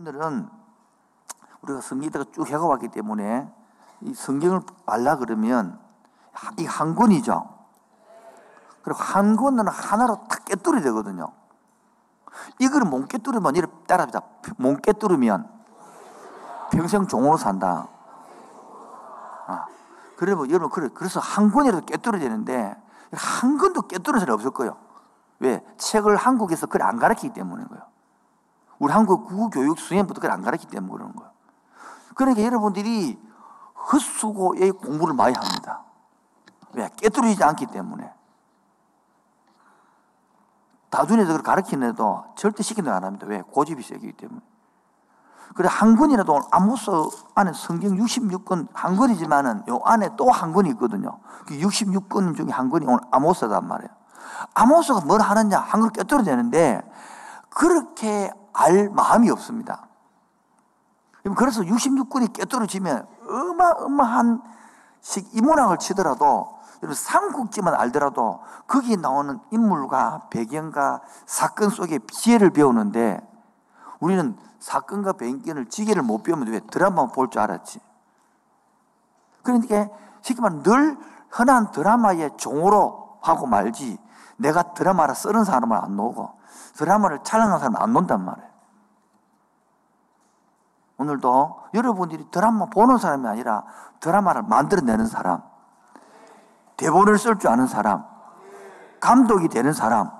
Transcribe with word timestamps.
오늘은 0.00 0.48
우리가 1.60 1.82
성경에다가 1.82 2.24
쭉 2.32 2.48
해가 2.48 2.64
왔기 2.64 2.88
때문에 2.88 3.52
이 4.00 4.14
성경을 4.14 4.62
알라 4.86 5.16
그러면 5.16 5.78
이 6.58 6.64
한 6.64 6.94
권이죠. 6.94 7.46
그리고 8.82 8.98
한 8.98 9.36
권은 9.36 9.68
하나로 9.68 10.24
탁 10.26 10.46
깨뚫어야 10.46 10.80
되거든요. 10.80 11.32
이걸 12.58 12.84
못 12.84 13.08
깨뚫으면 13.08 13.56
이를 13.56 13.68
따라합니다. 13.86 14.22
못 14.56 14.80
깨뚫으면 14.80 15.46
평생 16.72 17.06
종으로 17.06 17.36
산다. 17.36 17.88
아, 19.48 19.66
그러면 20.16 20.48
여러분 20.50 20.70
그래 20.70 20.88
그래서 20.94 21.20
한 21.20 21.50
권이라도 21.50 21.84
깨뚫어야 21.84 22.20
되는데 22.20 22.74
한 23.12 23.58
권도 23.58 23.82
깨뚫을 23.82 24.18
사람 24.18 24.32
없을 24.34 24.50
거예요. 24.50 24.78
왜? 25.40 25.62
책을 25.76 26.16
한국에서 26.16 26.66
그걸 26.68 26.84
안 26.84 26.98
가르치기 26.98 27.34
때문인 27.34 27.68
거예요. 27.68 27.90
우리 28.80 28.92
한국 28.92 29.28
국교육 29.28 29.78
수행부터 29.78 30.20
그걸 30.20 30.32
안 30.32 30.42
가르치기 30.42 30.72
때문에 30.72 30.92
그러는 30.92 31.14
거예요. 31.14 31.30
그러니까 32.14 32.42
여러분들이 32.42 33.20
헛수고의 33.92 34.72
공부를 34.72 35.14
많이 35.14 35.34
합니다. 35.34 35.84
왜? 36.72 36.88
깨뚫리지 36.96 37.44
않기 37.44 37.66
때문에. 37.66 38.12
다준에서 40.88 41.28
그걸 41.28 41.42
가르치는데도 41.42 42.24
절대 42.36 42.62
시키는 42.62 42.90
안 42.90 43.04
합니다. 43.04 43.26
왜? 43.28 43.42
고집이 43.42 43.82
세기 43.82 44.12
때문에. 44.12 44.40
그래, 45.54 45.68
한 45.70 45.96
권이라도 45.96 46.40
아모스 46.50 46.90
안에 47.34 47.52
성경 47.54 47.96
66권 47.96 48.68
한 48.72 48.96
권이지만은 48.96 49.64
요 49.68 49.80
안에 49.84 50.16
또 50.16 50.30
한 50.30 50.52
권이 50.52 50.70
있거든요. 50.70 51.18
그 51.46 51.54
66권 51.58 52.34
중에 52.34 52.50
한 52.50 52.70
권이 52.70 52.86
오늘 52.86 53.00
아모스단 53.10 53.66
말이에요. 53.66 53.90
아모스가 54.54 55.00
뭘 55.04 55.20
하느냐? 55.20 55.58
한글 55.58 55.90
깨뚫어야 55.90 56.24
되는데 56.24 56.80
그렇게 57.50 58.32
알 58.60 58.90
마음이 58.90 59.30
없습니다. 59.30 59.86
그래서 61.36 61.62
66권이 61.62 62.32
깨뚫어지면 62.34 63.06
어마어마한 63.28 64.42
인문학을 65.32 65.78
치더라도 65.78 66.58
삼국지만 66.94 67.74
알더라도 67.74 68.40
거기 68.66 68.96
나오는 68.96 69.38
인물과 69.50 70.28
배경과 70.30 71.00
사건 71.26 71.70
속의 71.70 72.00
피해를 72.00 72.50
배우는데 72.50 73.20
우리는 73.98 74.36
사건과 74.58 75.14
배경을 75.14 75.68
지게를 75.68 76.02
못 76.02 76.22
배우면 76.22 76.48
왜 76.48 76.60
드라마만 76.60 77.12
볼 77.12 77.28
줄 77.30 77.40
알았지. 77.40 77.80
그러니까 79.42 79.88
쉽게 80.20 80.40
말하면 80.40 80.62
늘 80.62 80.98
흔한 81.30 81.70
드라마의 81.70 82.32
종으로 82.36 83.18
하고 83.22 83.46
말지 83.46 83.98
내가 84.36 84.74
드라마를 84.74 85.14
쓰는 85.14 85.44
사람은 85.44 85.76
안 85.76 85.96
놓고 85.96 86.30
드라마를 86.76 87.20
촬영하는 87.24 87.58
사람은 87.58 87.80
안 87.80 87.92
논단 87.92 88.24
말이에요. 88.24 88.49
오늘도 91.00 91.56
여러분들이 91.72 92.30
드라마 92.30 92.66
보는 92.66 92.98
사람이 92.98 93.26
아니라 93.26 93.64
드라마를 94.00 94.42
만들어내는 94.42 95.06
사람, 95.06 95.42
대본을 96.76 97.18
쓸 97.18 97.38
줄 97.38 97.48
아는 97.48 97.66
사람, 97.66 98.04
감독이 99.00 99.48
되는 99.48 99.72
사람, 99.72 100.10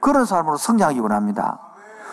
그런 0.00 0.26
사람으로 0.26 0.58
성장하기 0.58 1.00
원합니다. 1.00 1.60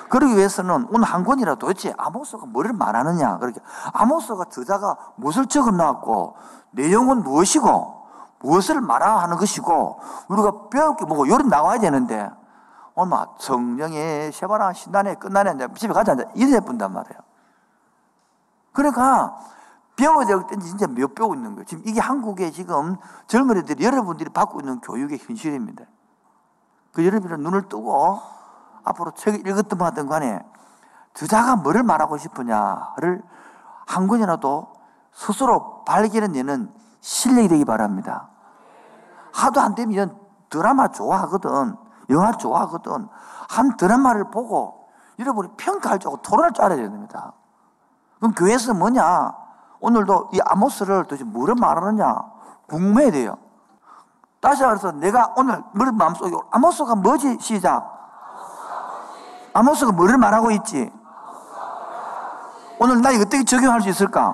그러기 0.09 0.37
위해서는 0.37 0.87
오늘 0.91 1.03
한 1.03 1.25
권이라도 1.25 1.59
도대체 1.59 1.93
아모스가 1.97 2.45
뭐를 2.45 2.71
말하느냐. 2.71 3.37
그렇게 3.39 3.59
아모스가 3.91 4.45
저자가 4.45 4.95
무엇을 5.15 5.47
적어 5.47 5.71
놨고 5.71 6.35
내용은 6.71 7.21
무엇이고 7.23 8.03
무엇을 8.39 8.79
말하는 8.79 9.35
것이고 9.35 9.99
우리가 10.29 10.69
배울 10.69 10.95
게 10.95 11.05
뭐고 11.05 11.27
요리 11.27 11.45
나와야 11.47 11.79
되는데 11.79 12.29
얼마 12.95 13.25
성령의 13.39 14.31
세바나 14.31 14.71
신단에 14.71 15.15
끝나네 15.15 15.67
집에 15.75 15.93
가자 15.93 16.15
이래 16.35 16.59
뿐단 16.61 16.93
말이에요. 16.93 17.32
그러니까 18.73 19.37
배워야 19.95 20.25
될 20.25 20.47
때는 20.47 20.65
진짜 20.65 20.87
몇 20.87 21.13
배우고 21.15 21.35
있는 21.35 21.51
거예요. 21.51 21.65
지금 21.65 21.83
이게 21.85 22.01
한국의 22.01 22.51
지금 22.51 22.97
젊은이들이 23.27 23.85
여러분들이 23.85 24.29
받고 24.31 24.59
있는 24.59 24.81
교육의 24.81 25.19
현실입니다. 25.19 25.85
그 26.91 27.05
여러분들 27.05 27.39
눈을 27.39 27.69
뜨고 27.69 28.19
앞으로 28.83 29.11
책을 29.11 29.47
읽었든 29.47 29.79
하든 29.79 30.07
간에 30.07 30.43
저자가 31.13 31.55
뭐를 31.57 31.83
말하고 31.83 32.17
싶으냐를 32.17 33.23
한 33.85 34.07
권이라도 34.07 34.73
스스로 35.11 35.83
발견해내는 35.85 36.73
실력이 37.01 37.47
되기 37.47 37.65
바랍니다. 37.65 38.29
하도 39.31 39.61
안 39.61 39.75
되면 39.75 40.17
드라마 40.49 40.89
좋아하거든. 40.89 41.75
영화 42.09 42.31
좋아하거든. 42.31 43.07
한 43.49 43.77
드라마를 43.77 44.31
보고 44.31 44.89
여러분이 45.19 45.49
평가할 45.57 45.99
줄 45.99 46.09
알고 46.09 46.21
토론할 46.21 46.53
줄 46.53 46.65
알아야 46.65 46.77
됩니다. 46.77 47.33
그럼 48.23 48.33
교회에서 48.35 48.73
뭐냐? 48.73 49.33
오늘도 49.81 50.29
이 50.31 50.39
아모스를 50.45 51.03
도대체 51.03 51.25
뭐를 51.25 51.55
말하느냐? 51.59 52.21
궁금해야 52.69 53.11
돼요. 53.11 53.37
다시 54.39 54.63
말해서 54.63 54.93
내가 54.93 55.33
오늘 55.35 55.61
뭘 55.73 55.91
마음속에 55.91 56.31
아모스가 56.51 56.95
뭐지? 56.95 57.37
시작. 57.41 57.83
아모스가 59.53 59.91
뭐를 59.91 60.17
말하고 60.17 60.51
있지? 60.51 60.89
오늘 62.79 63.01
나 63.01 63.11
이거 63.11 63.23
어떻게 63.23 63.43
적용할 63.43 63.81
수 63.81 63.89
있을까? 63.89 64.33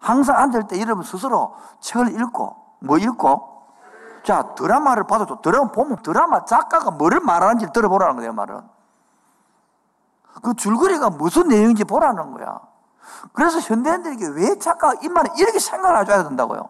항상 0.00 0.36
앉을 0.36 0.66
때 0.66 0.80
여러분 0.80 1.04
스스로 1.04 1.54
책을 1.78 2.20
읽고 2.20 2.56
뭐 2.80 2.98
읽고 2.98 3.68
자 4.24 4.52
드라마를 4.56 5.04
봐도 5.04 5.40
드라마 5.42 5.70
보면 5.70 6.02
드라마 6.02 6.44
작가가 6.44 6.90
뭐를 6.90 7.20
말하는지 7.20 7.70
들어보라는 7.72 8.16
거예요 8.16 8.32
말은 8.32 8.75
그 10.42 10.54
줄거리가 10.54 11.10
무슨 11.10 11.48
내용인지 11.48 11.84
보라는 11.84 12.32
거야. 12.32 12.60
그래서 13.32 13.58
현대인들에게 13.60 14.28
왜 14.28 14.58
작가 14.58 14.92
입만에 15.02 15.30
이렇게 15.36 15.58
생각을 15.58 16.00
해줘야 16.00 16.24
된다고요? 16.24 16.68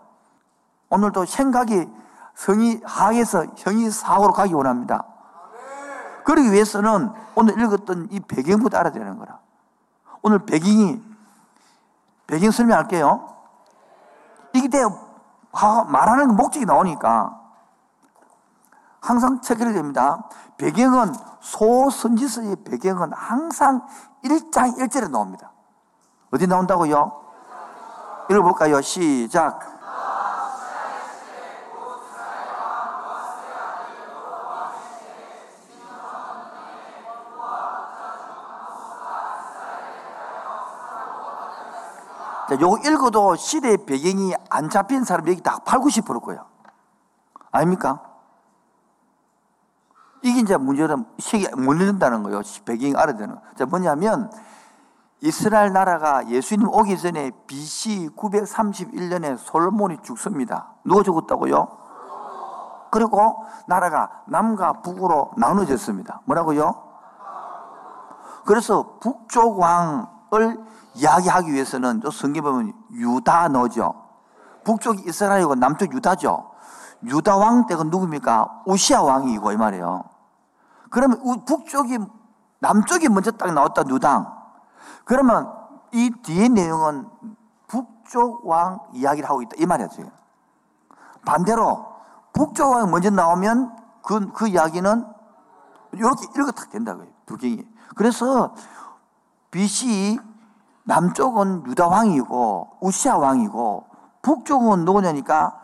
오늘도 0.91 1.27
생각이 1.27 1.89
성이 2.35 2.81
하에서 2.85 3.47
형이 3.57 3.91
사고로 3.91 4.33
가기 4.33 4.55
원합니다. 4.55 5.05
그러기 6.25 6.53
위해서는 6.53 7.11
오늘 7.35 7.61
읽었던 7.61 8.09
이 8.11 8.21
배경부터 8.21 8.79
알아야 8.79 8.93
되는 8.93 9.19
거라. 9.19 9.39
오늘 10.23 10.41
배경이, 10.41 11.01
배경 12.27 12.51
설명할게요. 12.51 13.35
이게 14.53 14.69
대 14.69 14.83
말하는 15.89 16.35
목적이 16.37 16.67
나오니까 16.67 17.46
항상 19.07 19.41
체크를 19.41 19.73
됩니다. 19.73 20.25
배경은 20.59 21.15
소선지서의 21.41 22.57
배경은 22.65 23.13
항상 23.13 23.87
1장 24.25 24.77
1절에 24.79 25.09
나옵니다. 25.09 25.53
어디 26.33 26.49
나온다고요? 26.49 27.13
읽어볼까요? 28.29 28.81
시작. 28.83 29.61
자, 42.49 42.61
요거 42.61 42.79
읽어도 42.79 43.37
시대의 43.37 43.87
배경이 43.87 44.35
안 44.51 44.69
잡힌 44.69 45.05
사람 45.05 45.29
여기 45.29 45.41
다 45.41 45.59
8, 45.65 45.79
90%일 45.81 46.21
거예요. 46.21 46.47
아닙니까? 47.53 48.06
이게 50.27 50.41
이제 50.41 50.57
문제는 50.57 51.05
못 51.57 51.73
읽는다는 51.75 52.25
거예요. 52.25 52.43
배경이 52.65 52.95
알아야 52.97 53.17
되는. 53.17 53.37
자, 53.55 53.65
뭐냐면, 53.65 54.29
이스라엘 55.21 55.73
나라가 55.73 56.27
예수님 56.27 56.69
오기 56.69 56.99
전에 56.99 57.31
BC 57.47 58.11
931년에 58.17 59.39
솔로몬이 59.39 59.99
죽습니다. 60.03 60.75
누가 60.85 61.05
죽었다고요? 61.05 61.69
그리고 62.91 63.45
나라가 63.69 64.23
남과 64.27 64.81
북으로 64.83 65.31
나눠졌습니다. 65.37 66.23
뭐라고요? 66.25 66.75
그래서 68.45 68.99
북쪽 69.01 69.61
왕을 69.61 70.59
이야기하기 70.95 71.53
위해서는 71.53 72.03
성경 72.13 72.43
보면 72.43 72.73
유다너죠. 72.91 73.95
북쪽이 74.65 75.05
이스라엘이고 75.07 75.55
남쪽 75.55 75.95
유다죠. 75.95 76.51
유다 77.05 77.37
왕 77.37 77.67
때가 77.67 77.85
누굽니까? 77.85 78.63
우시아 78.67 79.03
왕이고 79.03 79.53
이 79.53 79.57
말이에요. 79.57 80.16
그러면 80.97 81.45
북쪽이 81.45 81.99
남쪽이 82.61 83.11
먼저 83.11 83.31
딱 83.31 83.53
나왔다 83.53 83.85
유당. 83.89 84.35
그러면 85.05 85.53
이 85.93 86.11
뒤에 86.23 86.49
내용은 86.49 87.07
북쪽 87.67 88.47
왕 88.49 88.81
이야기를 88.95 89.29
하고 89.29 89.43
있다 89.43 89.57
이 89.59 89.67
말이에요. 89.67 89.91
반대로 91.27 91.85
북쪽 92.33 92.73
왕이 92.73 92.91
먼저 92.91 93.11
나오면 93.11 93.77
그, 94.03 94.33
그 94.33 94.49
이야기는 94.49 95.07
이렇게 95.93 96.27
이렇게 96.35 96.53
딱 96.53 96.71
된다고요. 96.71 97.09
불경이. 97.27 97.63
그래서 97.95 98.55
BC 99.51 100.19
남쪽은 100.85 101.67
유다 101.67 101.89
왕이고 101.89 102.79
우시아 102.81 103.19
왕이고 103.19 103.85
북쪽은 104.23 104.87
누구냐니까 104.87 105.61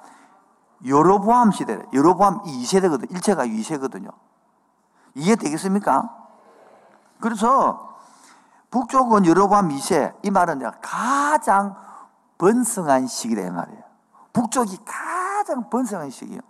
여로보암 0.87 1.53
시대, 1.53 1.81
여로보암 1.95 2.43
2세대거든. 2.43 3.11
일체가 3.11 3.47
2세거든요. 3.47 4.13
이해되겠습니까? 5.15 6.09
그래서 7.21 7.97
북쪽은 8.71 9.27
여로보암 9.27 9.69
2세. 9.69 10.15
이 10.23 10.31
말은 10.31 10.63
가장 10.81 11.77
번성한 12.39 13.07
시기다 13.07 13.43
이 13.43 13.51
말이에요. 13.51 13.83
북쪽이 14.33 14.79
가장 14.85 15.69
번성한 15.69 16.11
시기예요. 16.11 16.41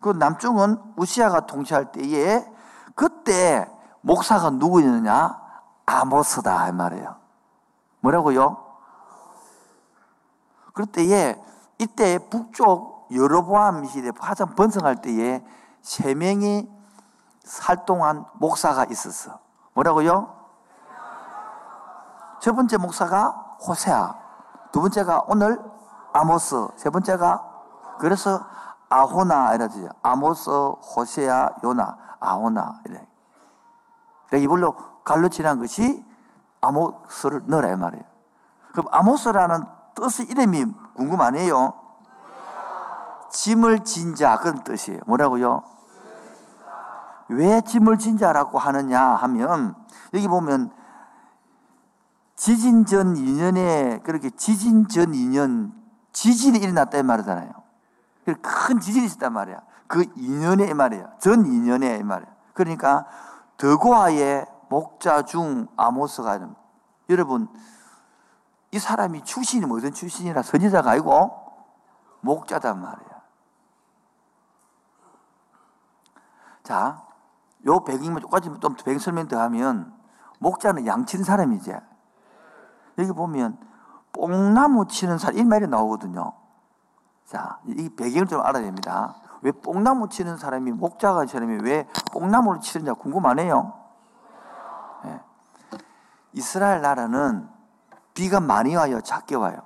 그 0.00 0.10
남쪽은 0.10 0.94
우시아가 0.96 1.46
통치할 1.46 1.92
때에 1.92 2.46
그때 2.94 3.68
목사가 4.00 4.50
누구였느냐? 4.50 5.38
아모스다 5.86 6.68
이 6.68 6.72
말이에요. 6.72 7.16
뭐라고요? 8.00 8.64
그럴 10.72 10.86
때에 10.86 11.36
이때 11.78 12.18
북쪽 12.30 13.08
여로보암 13.12 13.84
시대 13.86 14.10
가장 14.12 14.54
번성할 14.54 15.02
때에 15.02 15.44
세 15.82 16.14
명이 16.14 16.79
살동한 17.50 18.24
목사가 18.34 18.84
있었어. 18.84 19.40
뭐라고요? 19.74 20.32
첫 22.40 22.54
번째 22.54 22.76
목사가 22.76 23.30
호세아, 23.66 24.14
두 24.70 24.80
번째가 24.80 25.24
오늘 25.26 25.60
아모스, 26.12 26.68
세 26.76 26.90
번째가 26.90 27.44
그래서 27.98 28.46
아호나 28.88 29.54
이러지. 29.54 29.88
아모스, 30.00 30.48
호세아, 30.48 31.50
요나, 31.64 31.98
아호나 32.20 32.80
이래. 32.84 33.04
이걸로 34.32 34.76
갈로치는 35.04 35.58
것이 35.58 36.06
아모스를 36.60 37.42
넣으라 37.46 37.70
이 37.70 37.76
말이에요. 37.76 38.04
그럼 38.70 38.86
아모스라는 38.92 39.64
뜻의 39.96 40.26
이름이 40.26 40.66
궁금 40.94 41.20
하네요. 41.20 41.74
짐을 43.30 43.84
진 43.84 44.14
자, 44.14 44.38
그런 44.38 44.62
뜻이에요. 44.62 45.00
뭐라고요? 45.06 45.79
왜 47.30 47.60
짐을 47.60 47.98
진 47.98 48.18
자라고 48.18 48.58
하느냐 48.58 49.00
하면, 49.00 49.74
여기 50.14 50.26
보면, 50.28 50.72
지진 52.34 52.86
전 52.86 53.14
2년에, 53.14 54.02
그렇게 54.02 54.30
지진 54.30 54.88
전 54.88 55.12
2년, 55.12 55.72
지진이 56.12 56.58
일어났다 56.58 57.02
말이잖아요. 57.02 57.52
큰 58.42 58.80
지진이 58.80 59.06
있었단 59.06 59.32
말이야. 59.32 59.60
그 59.86 60.02
2년에 60.14 60.74
말이에요. 60.74 61.12
전 61.18 61.44
2년에 61.44 62.02
말이에요. 62.02 62.32
그러니까, 62.54 63.06
더고아의 63.56 64.46
목자 64.68 65.22
중 65.22 65.68
아모스가, 65.76 66.38
여러분, 67.10 67.48
이 68.72 68.78
사람이 68.78 69.24
출신이 69.24 69.66
무슨 69.66 69.92
출신이라 69.92 70.42
선지자가 70.42 70.92
아니고 70.92 71.30
목자단 72.20 72.80
말이야. 72.80 73.20
자, 76.62 77.09
요 77.66 77.84
배경만 77.84 78.22
똑같이 78.22 78.50
좀 78.60 78.74
배경 78.74 78.98
설명 78.98 79.28
더 79.28 79.40
하면 79.42 79.92
목자는 80.38 80.86
양치는 80.86 81.24
사람이지. 81.24 81.74
여기 82.98 83.12
보면 83.12 83.58
뽕나무 84.12 84.86
치는 84.86 85.18
사람 85.18 85.38
이 85.38 85.44
말이 85.44 85.66
나오거든요. 85.66 86.32
자, 87.26 87.60
이 87.66 87.88
배경을 87.90 88.26
좀 88.26 88.40
알아야 88.40 88.64
됩니다. 88.64 89.14
왜 89.42 89.52
뽕나무 89.52 90.08
치는 90.08 90.36
사람이 90.36 90.72
목자가 90.72 91.26
사람이 91.26 91.62
왜 91.62 91.86
뽕나무를 92.12 92.60
치느냐 92.60 92.94
궁금하네요. 92.94 93.72
네. 95.04 95.20
이스라엘 96.32 96.82
나라는 96.82 97.48
비가 98.14 98.40
많이 98.40 98.74
와요? 98.74 99.00
작게 99.00 99.36
와요? 99.36 99.62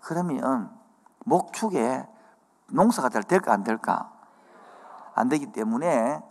그러면 0.00 0.70
목축에 1.24 2.06
농사가 2.68 3.08
잘 3.08 3.22
될까 3.22 3.52
안 3.52 3.62
될까? 3.62 4.10
안 5.14 5.28
되기 5.28 5.52
때문에 5.52 6.22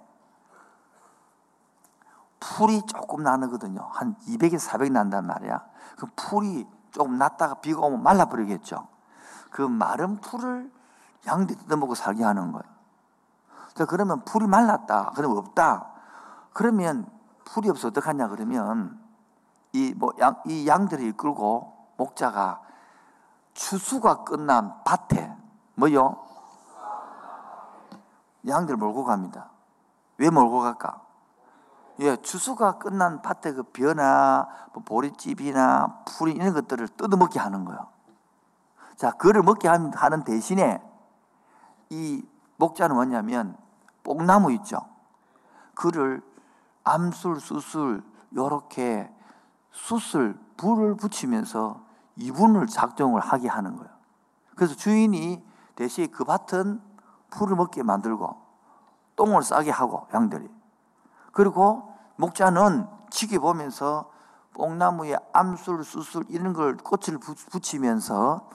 풀이 2.40 2.82
조금 2.84 3.24
나거든요. 3.24 3.88
한 3.92 4.16
200에서 4.28 4.60
400 4.60 4.92
난단 4.92 5.26
말이야. 5.26 5.66
그 5.98 6.08
풀이 6.16 6.68
조금 6.92 7.18
났다가 7.18 7.56
비가 7.56 7.82
오면 7.82 8.02
말라버리겠죠. 8.02 8.88
그 9.52 9.62
마른 9.62 10.18
풀을 10.18 10.72
양들이 11.28 11.60
뜯어먹고 11.60 11.96
살게 11.96 12.24
하는 12.24 12.52
거예요. 12.52 12.64
자, 13.74 13.86
그러면 13.86 14.24
풀이 14.24 14.48
말랐다. 14.48 15.12
그러면 15.16 15.38
없다. 15.38 15.92
그러면 16.54 17.06
풀이 17.46 17.70
없어 17.70 17.90
어떡하냐 17.90 18.28
그러면 18.30 19.00
이, 19.74 19.94
뭐, 19.96 20.14
양, 20.20 20.42
이 20.46 20.68
양들을 20.68 21.04
이끌고 21.06 21.94
목자가 21.98 22.62
추수가 23.54 24.24
끝난 24.24 24.74
밭에, 24.84 25.36
뭐요? 25.76 26.26
양들 28.48 28.78
몰고 28.78 29.04
갑니다. 29.04 29.50
왜 30.18 30.30
몰고 30.30 30.62
갈까? 30.62 31.02
예, 32.00 32.16
추수가 32.18 32.78
끝난 32.78 33.22
밭에 33.22 33.54
그 33.54 33.64
벼나, 33.64 34.48
뭐 34.74 34.84
보리집이나 34.84 36.04
풀이 36.06 36.32
이런 36.32 36.54
것들을 36.54 36.88
뜯어먹게 36.90 37.40
하는 37.40 37.66
거예요. 37.66 37.88
자, 38.96 39.12
그를 39.12 39.44
먹게 39.44 39.68
하는 39.68 40.24
대신에 40.24 40.82
이 41.90 42.24
목자는 42.58 42.96
뭐냐면 42.96 43.58
뽕나무 44.04 44.52
있죠. 44.54 44.80
그를 45.76 46.22
암술, 46.84 47.40
수술, 47.40 48.04
요렇게 48.36 49.12
숯을 49.72 50.38
불을 50.58 50.96
붙이면서 50.96 51.82
이분을 52.16 52.68
작정을 52.68 53.22
하게 53.22 53.48
하는 53.48 53.76
거예요. 53.76 53.90
그래서 54.56 54.76
주인이 54.76 55.44
대신 55.76 56.12
그 56.12 56.24
밭은 56.24 56.82
풀을 57.30 57.56
먹게 57.56 57.84
만들고 57.84 58.36
똥을 59.16 59.44
싸게 59.44 59.72
하고 59.72 60.08
양들이 60.14 60.50
그리고 61.32 61.89
목자는 62.20 62.86
지켜보면서 63.10 64.12
뽕나무에 64.54 65.16
암술, 65.32 65.86
수술 65.86 66.26
이런 66.28 66.52
걸 66.52 66.76
꽃을 66.76 67.18
붙이면서 67.18 68.50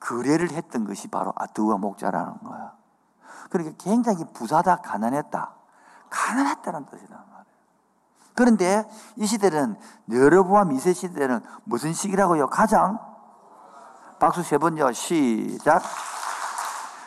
거래를 0.00 0.52
했던 0.52 0.86
것이 0.86 1.08
바로 1.08 1.34
아드와 1.36 1.76
목자라는 1.76 2.38
거야. 2.38 2.72
그러니까 3.50 3.76
굉장히 3.78 4.24
부자다, 4.32 4.76
가난했다. 4.76 5.52
가난했다는 6.08 6.86
뜻이다. 6.86 7.24
그런데 8.34 8.88
이 9.16 9.26
시대는 9.26 9.76
여러보암 10.10 10.70
2세 10.70 10.94
시대는 10.94 11.40
무슨 11.64 11.92
시기라고요? 11.92 12.46
가장 12.46 12.98
박수 14.18 14.42
세 14.42 14.56
번요. 14.56 14.92
시작. 14.92 15.82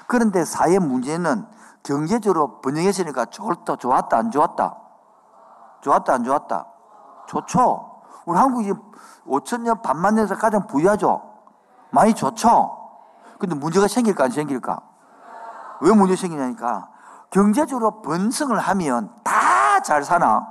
그런데 0.05 0.45
사회 0.45 0.77
문제는 0.77 1.47
경제적으로 1.81 2.61
번영했으니까 2.61 3.25
좋다, 3.25 3.77
좋았다, 3.77 4.15
안 4.15 4.29
좋았다? 4.29 4.82
좋았다, 5.83 6.13
안 6.13 6.23
좋았다? 6.23 6.65
좋죠. 7.27 8.01
우리 8.25 8.37
한국이 8.37 8.73
5천년, 9.27 9.81
반만 9.81 10.15
년에서 10.15 10.35
가장 10.35 10.65
부유하죠? 10.65 11.21
많이 11.91 12.13
좋죠? 12.13 12.79
근데 13.37 13.53
문제가 13.55 13.87
생길까, 13.87 14.25
안 14.25 14.31
생길까? 14.31 14.81
왜 15.81 15.93
문제 15.93 16.15
생기냐니까, 16.15 16.89
경제적으로 17.29 18.01
번성을 18.01 18.57
하면 18.57 19.13
다 19.23 19.43
잘 19.83 20.03
사나? 20.03 20.47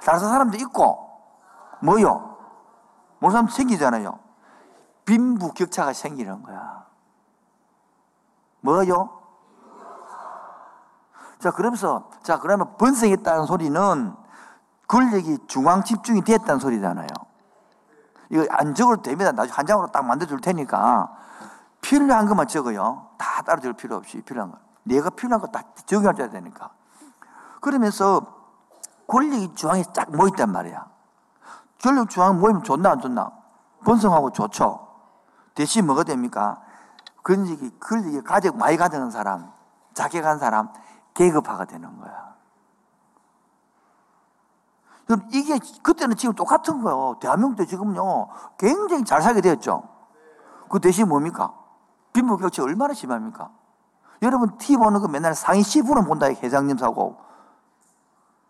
잘 0.00 0.18
사는 0.18 0.32
사람도 0.32 0.56
있고, 0.58 1.20
뭐요? 1.82 2.36
모르는 3.18 3.32
사람 3.32 3.48
생기잖아요. 3.48 4.18
빈부격차가 5.04 5.92
생기는 5.92 6.42
거야. 6.42 6.86
뭐요? 8.60 9.15
자, 11.46 11.52
그러면서, 11.52 12.10
자, 12.24 12.40
그러면 12.40 12.76
번성했다는 12.76 13.46
소리는 13.46 14.14
권력이 14.88 15.46
중앙 15.46 15.84
집중이 15.84 16.22
됐다는 16.22 16.58
소리잖아요. 16.58 17.06
이거 18.30 18.44
안 18.50 18.74
적어도 18.74 19.02
됩니다. 19.02 19.30
나중에 19.30 19.54
한 19.54 19.64
장으로 19.64 19.86
딱 19.92 20.04
만들어줄 20.04 20.40
테니까 20.40 21.08
필요한 21.80 22.26
것만 22.26 22.48
적어요. 22.48 23.10
다 23.16 23.42
따로 23.42 23.60
줄 23.60 23.74
필요 23.74 23.94
없이 23.94 24.20
필요한 24.22 24.50
거. 24.50 24.58
내가 24.82 25.10
필요한 25.10 25.40
거딱 25.40 25.76
적용해줘야 25.86 26.30
되니까. 26.30 26.70
그러면서 27.60 28.22
권력이 29.06 29.54
중앙에 29.54 29.84
쫙 29.92 30.10
모였단 30.10 30.50
말이야. 30.50 30.84
권력 31.80 32.10
중앙 32.10 32.40
모이면 32.40 32.64
좋나 32.64 32.90
안 32.90 33.00
좋나? 33.00 33.30
번성하고 33.84 34.32
좋죠. 34.32 34.88
대신 35.54 35.86
뭐가 35.86 36.02
됩니까? 36.02 36.60
권력이, 37.22 37.78
권력이 37.78 38.22
가족 38.22 38.56
많이 38.56 38.76
가져는 38.76 39.12
사람, 39.12 39.52
자격한 39.94 40.40
사람, 40.40 40.70
계급화가 41.16 41.64
되는 41.64 41.98
거야. 41.98 42.36
그럼 45.06 45.28
이게 45.32 45.58
그때는 45.82 46.16
지금 46.16 46.34
똑같은 46.34 46.82
거예요. 46.82 47.16
대한민국도 47.20 47.64
지금요, 47.64 48.28
굉장히 48.58 49.04
잘 49.04 49.22
살게 49.22 49.40
되었죠. 49.40 49.88
그 50.68 50.80
대신 50.80 51.08
뭡니까? 51.08 51.54
빈부격차 52.12 52.62
얼마나 52.62 52.92
심합니까? 52.92 53.50
여러분, 54.22 54.58
티 54.58 54.76
보는 54.76 55.00
거 55.00 55.08
맨날 55.08 55.34
상위 55.34 55.62
10%는 55.62 56.04
본다, 56.04 56.26
회장님 56.26 56.76
사고. 56.78 57.16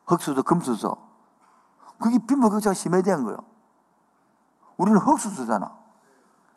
흑수저, 0.06 0.42
금수저. 0.42 0.96
그게 1.98 2.18
빈부격차가 2.26 2.74
되는 3.02 3.24
거예요. 3.24 3.38
우리는 4.76 4.98
흑수저잖아. 4.98 5.72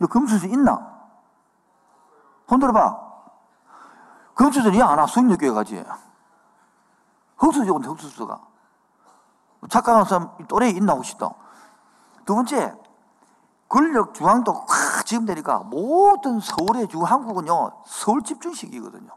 금수저 0.09 0.47
있나? 0.47 0.99
손 2.47 2.59
들어봐. 2.59 3.08
금수저는 4.39 4.79
야, 4.79 4.95
나 4.95 5.05
수익교회 5.05 5.51
가지. 5.51 5.83
흑수저건 7.35 7.83
흑수저가. 7.83 8.39
착각한 9.69 10.05
사람 10.05 10.37
또래 10.47 10.69
있나 10.69 10.93
혹시도. 10.93 11.35
두 12.23 12.35
번째, 12.35 12.73
권력 13.67 14.13
중앙도 14.13 14.53
확 14.53 15.05
지금 15.05 15.25
되니까 15.25 15.59
모든 15.59 16.39
서울의 16.39 16.87
중 16.87 17.03
한국은요, 17.03 17.83
서울 17.85 18.21
집중식이거든요. 18.23 19.11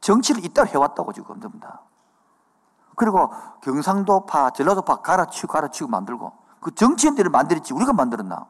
정치를 0.00 0.46
이따 0.46 0.64
해왔다고 0.64 1.12
지금 1.12 1.38
전부 1.38 1.60
다. 1.60 1.82
그리고 2.96 3.30
경상도파, 3.60 4.50
전라도파 4.50 5.02
갈아치고 5.02 5.52
갈아치고 5.52 5.90
만들고 5.90 6.32
그 6.62 6.74
정치인들을 6.74 7.30
만들었지 7.30 7.74
우리가 7.74 7.92
만들었나? 7.92 8.46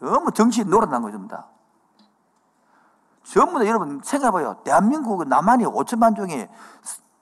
전부 0.00 0.30
정치인 0.32 0.68
놀아난 0.68 1.00
거죠, 1.00 1.12
전부 1.16 1.34
다. 1.34 1.46
전부 3.30 3.58
다 3.58 3.66
여러분 3.66 4.00
생각해봐요. 4.02 4.62
대한민국은 4.64 5.28
남한이 5.28 5.64
5천만 5.64 6.16
중에 6.16 6.50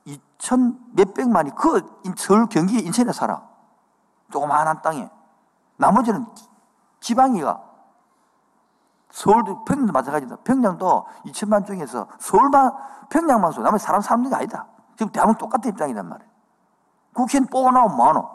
2천 0.07 0.79
몇백만이 0.93 1.51
그 1.57 2.01
서울 2.17 2.47
경기 2.47 2.79
인천에 2.79 3.13
살아. 3.13 3.43
조그마한 4.31 4.83
땅에. 4.83 5.11
나머지는 5.77 6.27
지방이가 7.01 7.61
서울도 9.11 9.65
평양도 9.65 9.93
마찬가지다. 9.93 10.37
평양도 10.45 11.07
2천만 11.27 11.67
중에서 11.67 12.07
서울만 12.19 12.73
평양만 13.11 13.51
소 13.51 13.63
나머지 13.63 13.85
사람 13.85 14.01
게 14.29 14.35
아니다. 14.35 14.67
지금 14.97 15.11
대한민국 15.11 15.41
똑같은 15.41 15.71
입장이란 15.71 16.09
말이에요. 16.09 16.31
국회의원 17.15 17.49
뽑아나오면 17.49 17.97
뭐하노? 17.97 18.31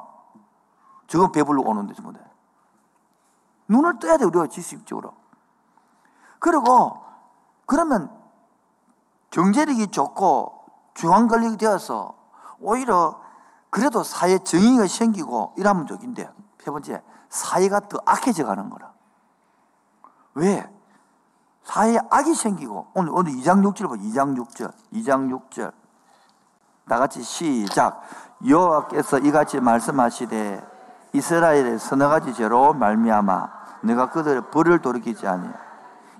저건 1.08 1.32
배불러 1.32 1.62
오는데 1.62 1.94
전부 1.94 2.12
다. 2.12 2.20
눈을 3.70 4.00
떠야 4.00 4.18
돼 4.18 4.26
우리가 4.26 4.48
지식적으로. 4.48 5.14
그리고 6.40 7.11
그러면 7.72 8.12
경제력이 9.30 9.88
좋고 9.88 10.66
중앙 10.94 11.30
권력이 11.30 11.56
되어서 11.56 12.16
오히려 12.60 13.22
그래도 13.70 14.04
사회 14.04 14.38
정의가 14.40 14.88
생기고 14.88 15.54
이러면 15.56 15.88
좋긴데 15.88 16.30
세 16.60 16.70
번째 16.70 17.02
사회가 17.30 17.80
더 17.88 17.98
악해져 18.06 18.46
가는 18.46 18.70
거라. 18.70 18.92
왜? 20.34 20.70
사회에 21.64 21.98
악이 22.10 22.36
생기고 22.36 22.88
오늘 22.94 23.14
오늘 23.14 23.32
2장 23.32 23.64
6절 23.64 23.88
봐. 23.88 23.96
2장 23.96 24.36
6절. 24.38 24.74
2장 24.92 25.50
6절. 25.50 25.72
다 26.90 27.00
같이 27.00 27.24
시작. 27.24 28.02
여호와께서 28.46 29.20
이같이 29.20 29.62
말씀하시되 29.62 30.62
이스라엘의 31.14 31.80
서너 31.80 32.10
가지 32.10 32.34
죄로 32.34 32.74
말미암아 32.74 33.50
내가 33.84 34.10
그들의 34.10 34.52
벌을 34.52 34.82
돌이키지 34.82 35.26
아니 35.26 35.48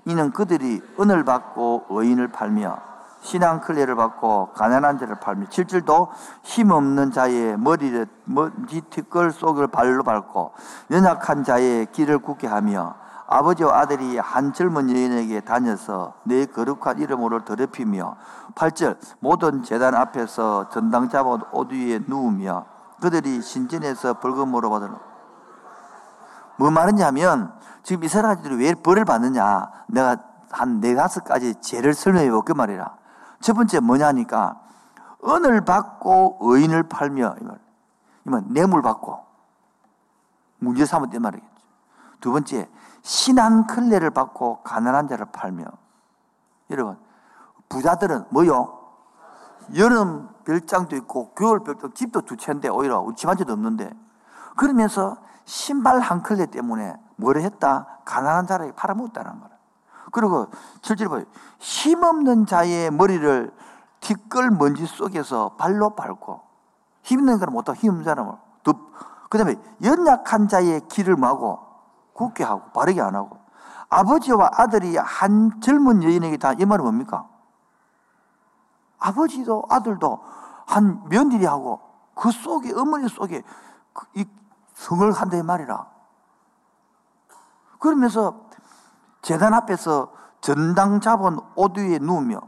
이는 0.04 0.30
그들이 0.32 0.82
은을 0.98 1.24
받고 1.24 1.86
의인을 1.90 2.28
팔며 2.28 2.78
신앙 3.22 3.60
클레를 3.60 3.94
받고 3.94 4.50
가난한 4.52 4.98
자를 4.98 5.14
팔며 5.20 5.46
7절도 5.46 6.08
힘없는 6.42 7.12
자의 7.12 7.56
머리를 7.56 8.06
먼지 8.24 8.80
티끌 8.80 9.30
속을 9.30 9.68
발로 9.68 10.02
밟고 10.02 10.52
연약한 10.90 11.44
자의 11.44 11.86
길을 11.86 12.18
굳게 12.18 12.48
하며 12.48 12.96
아버지와 13.28 13.78
아들이 13.78 14.18
한 14.18 14.52
젊은 14.52 14.90
여인에게 14.90 15.40
다녀서 15.40 16.14
내 16.24 16.44
거룩한 16.44 16.98
이름으로 16.98 17.44
더럽히며 17.44 18.16
8절 18.54 18.98
모든 19.20 19.62
재단 19.62 19.94
앞에서 19.94 20.68
전당 20.68 21.08
잡아 21.08 21.38
옷 21.52 21.72
위에 21.72 22.00
누우며 22.06 22.66
그들이 23.00 23.40
신전에서 23.40 24.14
벌금으로 24.14 24.68
받은 24.68 25.11
뭐 26.56 26.70
말하냐면 26.70 27.52
지금 27.82 28.04
이스라엘들이 28.04 28.56
왜 28.56 28.74
벌을 28.74 29.04
받느냐. 29.04 29.70
내가 29.88 30.16
한 30.50 30.80
네 30.80 30.94
다섯 30.94 31.24
가지 31.24 31.54
죄를 31.60 31.94
설명해 31.94 32.30
볼게 32.30 32.52
말이라. 32.52 32.96
첫 33.40 33.54
번째 33.54 33.80
뭐냐니까 33.80 34.60
은을 35.24 35.64
받고 35.64 36.38
의인을 36.40 36.84
팔며 36.84 37.36
이말 38.24 38.42
뇌물 38.48 38.82
받고. 38.82 39.24
문제 40.58 40.84
삼았단 40.84 41.20
말이겠죠. 41.22 41.52
두 42.20 42.32
번째 42.32 42.68
신한 43.00 43.66
클레를 43.66 44.10
받고 44.10 44.62
가난한 44.62 45.08
자를 45.08 45.26
팔며. 45.32 45.64
여러분 46.70 46.98
부자들은 47.68 48.26
뭐요? 48.30 48.78
여름 49.76 50.28
별장도 50.44 50.96
있고 50.96 51.32
겨울 51.34 51.64
별장 51.64 51.92
집도 51.94 52.20
두 52.20 52.36
채인데 52.36 52.68
오히려 52.68 53.04
집한 53.16 53.36
채도 53.36 53.54
없는데. 53.54 53.90
그러면서 54.56 55.16
신발 55.44 56.00
한 56.00 56.22
클레 56.22 56.46
때문에 56.46 56.94
뭐를 57.16 57.42
했다? 57.42 57.98
가난한 58.04 58.46
자에게 58.46 58.72
팔아먹었다는 58.72 59.40
거라. 59.40 59.52
그리고 60.12 60.48
실제로 60.82 61.10
봐요. 61.10 61.24
힘없는 61.58 62.46
자의 62.46 62.90
머리를 62.90 63.52
티끌 64.00 64.50
먼지 64.50 64.86
속에서 64.86 65.50
발로 65.56 65.94
밟고 65.94 66.40
힘있는 67.02 67.38
사람 67.38 67.54
못하고 67.54 67.76
힘없는 67.78 68.04
사람을 68.04 68.34
그 69.32 69.38
다음에 69.38 69.54
연약한 69.82 70.46
자의 70.46 70.86
길을 70.88 71.16
마고 71.16 71.58
굳게 72.12 72.44
하고 72.44 72.70
바르게 72.72 73.00
안 73.00 73.14
하고 73.14 73.38
아버지와 73.88 74.50
아들이 74.52 74.94
한 74.98 75.58
젊은 75.62 76.02
여인에게 76.02 76.36
다 76.36 76.52
이 76.52 76.66
말은 76.66 76.84
뭡니까? 76.84 77.26
아버지도 78.98 79.64
아들도 79.70 80.20
한 80.66 81.02
며느리 81.08 81.46
하고 81.46 81.80
그 82.14 82.30
속에 82.30 82.72
어머니 82.74 83.08
속에 83.08 83.42
그 83.94 84.06
이 84.14 84.26
성을 84.82 85.12
이 85.34 85.42
말이라. 85.42 85.86
그러면서 87.78 88.46
재단 89.22 89.54
앞에서 89.54 90.12
전당 90.40 91.00
잡은 91.00 91.38
옷 91.54 91.78
위에 91.78 91.98
누우며 92.00 92.40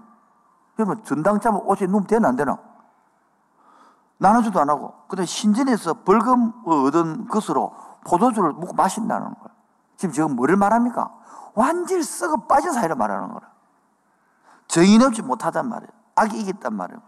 여러분 0.78 1.04
전당 1.04 1.38
잡은 1.38 1.60
옷에 1.60 1.86
누우면 1.86 2.08
되나 2.08 2.28
안 2.28 2.36
되나? 2.36 2.58
나눠주도 4.18 4.60
안 4.60 4.68
하고 4.68 4.94
그다음 5.06 5.26
신전에서 5.26 6.02
벌금 6.02 6.52
얻은 6.66 7.28
것으로 7.28 7.72
포도주를 8.04 8.52
먹고 8.54 8.72
마신다는 8.74 9.34
거야. 9.34 9.54
지금 9.96 10.12
지금 10.12 10.34
뭐를 10.34 10.56
말합니까? 10.56 11.12
완전히 11.54 12.02
썩어 12.02 12.46
빠진 12.48 12.72
사회를 12.72 12.96
말하는 12.96 13.32
거라. 13.32 13.48
정의롭지 14.66 15.22
못하단 15.22 15.68
말이에요. 15.68 15.90
악이 16.16 16.40
이겼단 16.40 16.74
말이에요. 16.74 17.00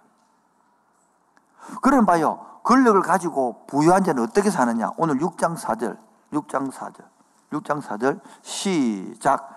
그럼 1.82 2.06
봐요. 2.06 2.55
권력을 2.66 3.00
가지고 3.00 3.64
부유한 3.68 4.02
자는 4.02 4.24
어떻게 4.24 4.50
사느냐? 4.50 4.90
오늘 4.96 5.18
6장 5.18 5.56
4절. 5.56 5.96
6장 6.32 6.72
4절. 6.72 7.04
6장 7.52 7.80
4절. 7.80 8.20
시작. 8.42 9.56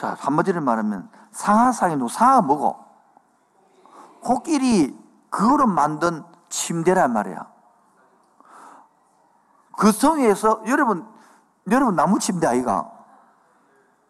자, 0.00 0.16
한마디로 0.18 0.60
말하면 0.60 1.08
상하상이 1.30 1.94
노 1.94 2.08
상하 2.08 2.42
뭐고? 2.42 2.84
코끼리 4.22 4.98
그거로 5.30 5.68
만든 5.68 6.24
침대란 6.48 7.12
말이야. 7.12 7.46
그 9.78 9.92
성에서 9.92 10.62
여러분 10.66 11.06
여러분 11.70 11.94
나무 11.94 12.18
침대 12.18 12.48
아이가 12.48 12.95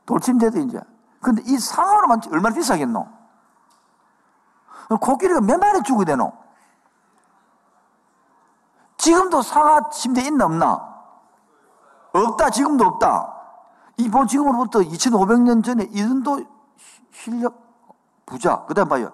돌침대도 0.07 0.59
이제. 0.61 0.81
근데 1.21 1.43
이 1.45 1.59
상어로만 1.59 2.23
얼마나 2.31 2.55
비싸겠노? 2.55 3.07
코끼리가 5.01 5.41
몇 5.41 5.59
마리 5.59 5.83
죽어야 5.83 6.05
되노? 6.05 6.33
지금도 8.99 9.43
상하 9.43 9.89
침대 9.91 10.23
있나 10.23 10.47
없나? 10.47 10.97
없다. 12.13 12.51
지금도 12.51 12.85
없다. 12.85 13.35
이번 13.99 14.27
지금으로부터 14.27 14.81
2500년 14.81 15.65
전에 15.65 15.85
이 15.91 15.97
정도 15.99 16.43
실력 17.13 17.55
부자. 18.25 18.65
그 18.67 18.75
다음 18.75 18.89
봐요. 18.89 19.13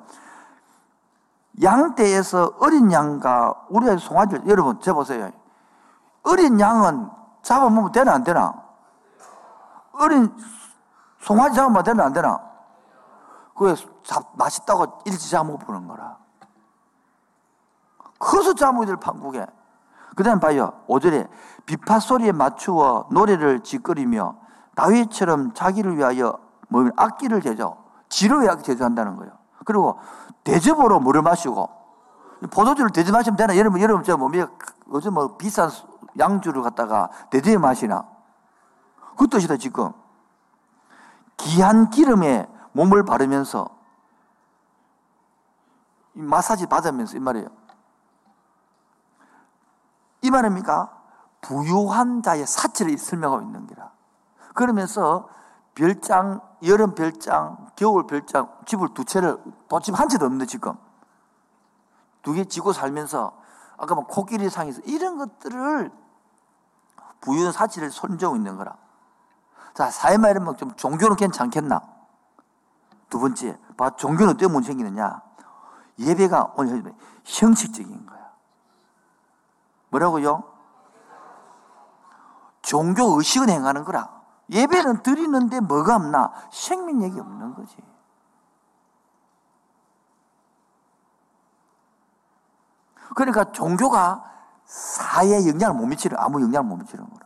양떼에서 1.63 2.55
어린 2.61 2.91
양과 2.91 3.67
우리의 3.69 3.99
송아지를 3.99 4.49
여러분 4.49 4.81
재보세요. 4.81 5.31
어린 6.23 6.59
양은 6.59 7.11
잡아먹으면 7.43 7.93
되나 7.93 8.13
안 8.15 8.25
되나? 8.25 8.55
어린 9.93 10.35
송아지 11.23 11.55
잡으면 11.55 11.83
되나 11.85 12.05
안 12.05 12.13
되나? 12.13 12.41
그게 13.55 13.75
맛있다고 14.35 15.03
일찍 15.05 15.31
잡아먹는 15.31 15.89
거라. 15.89 16.19
커서 18.19 18.55
잡아먹을 18.55 18.97
판국에. 18.97 19.47
그 20.17 20.23
다음 20.23 20.41
봐요. 20.41 20.73
5절에 20.89 21.29
비파 21.65 22.01
소리에 22.01 22.33
맞추어 22.33 23.07
노래를 23.11 23.61
짓거리며 23.61 24.37
다윗처럼 24.75 25.55
자기를 25.55 25.97
위하여 25.97 26.39
뭐 26.69 26.89
악기를 26.97 27.41
제조, 27.41 27.77
지를 28.09 28.43
위하여 28.43 28.57
제조한다는 28.59 29.17
거예요. 29.17 29.33
그리고 29.65 29.99
대접으로 30.45 30.99
물을 31.01 31.23
마시고 31.23 31.71
포도주를 32.51 32.91
대접 32.91 33.13
마시면 33.13 33.37
되나? 33.37 33.57
여러분, 33.57 33.81
여러분, 33.81 34.03
저 34.03 34.17
뭐, 34.17 34.31
요즘 34.93 35.15
뭐 35.15 35.37
비싼 35.37 35.71
양주를 36.19 36.63
갖다가 36.63 37.11
대접에 37.31 37.57
마시나? 37.57 38.05
그 39.17 39.29
뜻이다, 39.29 39.57
지금. 39.57 39.93
귀한 41.39 41.91
기름에 41.91 42.49
몸을 42.73 43.05
바르면서 43.05 43.69
마사지 46.13 46.67
받으면서 46.67 47.17
이 47.17 47.21
말이에요. 47.21 47.49
이 50.23 50.31
말입니까? 50.31 51.03
부유한 51.41 52.23
자의 52.23 52.47
사치를 52.47 52.97
설명하고 52.97 53.43
있는 53.43 53.67
게라. 53.67 53.91
그러면서 54.55 55.29
별장, 55.75 56.41
여름 56.65 56.95
별장, 56.95 57.71
겨울 57.77 58.07
별장, 58.07 58.55
집을 58.67 58.95
두 58.95 59.05
채를, 59.05 59.43
또집 59.69 59.99
한 59.99 60.09
채도 60.09 60.27
없는데 60.27 60.47
지금. 60.47 60.75
두 62.23 62.35
개 62.35 62.45
지고 62.45 62.73
살면서, 62.73 63.37
아까 63.79 63.95
뭐 63.97 64.07
코끼리 64.07 64.49
상에서 64.49 64.81
이런 64.85 65.19
것들을 65.19 65.91
부유한 67.21 67.53
사치를 67.53 67.91
손정고 67.91 68.37
있는 68.37 68.57
거라. 68.57 68.77
자, 69.75 69.91
사회만 69.91 70.31
이러면 70.33 70.57
좀 70.57 70.75
종교는 70.77 71.17
괜찮겠나? 71.17 71.81
두 73.09 73.21
번째, 73.21 73.59
봐, 73.77 73.91
종교는 73.91 74.35
어떻게 74.35 74.47
못 74.47 74.63
생기느냐? 74.63 75.23
예배가 75.99 76.55
오늘 76.57 76.95
형식적인 77.25 78.07
거야. 78.07 78.33
뭐라고요? 79.91 80.45
종교 82.63 83.19
의식은 83.19 83.51
행하는 83.51 83.85
거라. 83.85 84.23
예배는 84.51 85.03
드리는데 85.03 85.61
뭐가 85.61 85.97
없나? 85.97 86.33
생명력이 86.51 87.19
없는 87.21 87.55
거지. 87.55 87.77
그러니까 93.15 93.53
종교가 93.53 94.25
사회에 94.65 95.47
영향을 95.49 95.77
못 95.77 95.87
미치는, 95.87 96.17
아무 96.19 96.41
영향을 96.41 96.69
못 96.69 96.77
미치는 96.77 97.09
거라. 97.11 97.22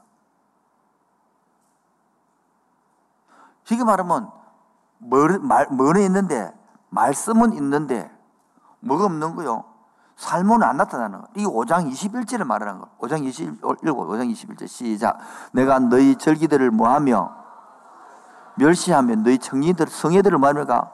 쉽게 3.66 3.84
말하면, 3.84 4.30
뭐는 5.00 6.02
있는데, 6.02 6.52
말씀은 6.88 7.52
있는데, 7.54 8.10
뭐가 8.80 9.04
없는 9.04 9.34
거요? 9.34 9.64
삶은 10.16 10.62
안 10.62 10.76
나타나는 10.76 11.20
거. 11.20 11.28
이 11.34 11.44
5장 11.44 11.90
21절을 11.90 12.44
말하는 12.44 12.80
거. 12.80 12.88
5장 13.00 13.24
21, 13.24 13.60
5장 13.60 14.32
21절 14.32 14.66
시작. 14.68 15.18
내가 15.52 15.78
너희 15.78 16.16
절기들을 16.16 16.70
뭐하며 16.70 17.34
멸시하며 18.54 19.16
너희 19.16 19.38
청리들, 19.38 19.88
성애들을 19.88 20.38
말할까? 20.38 20.90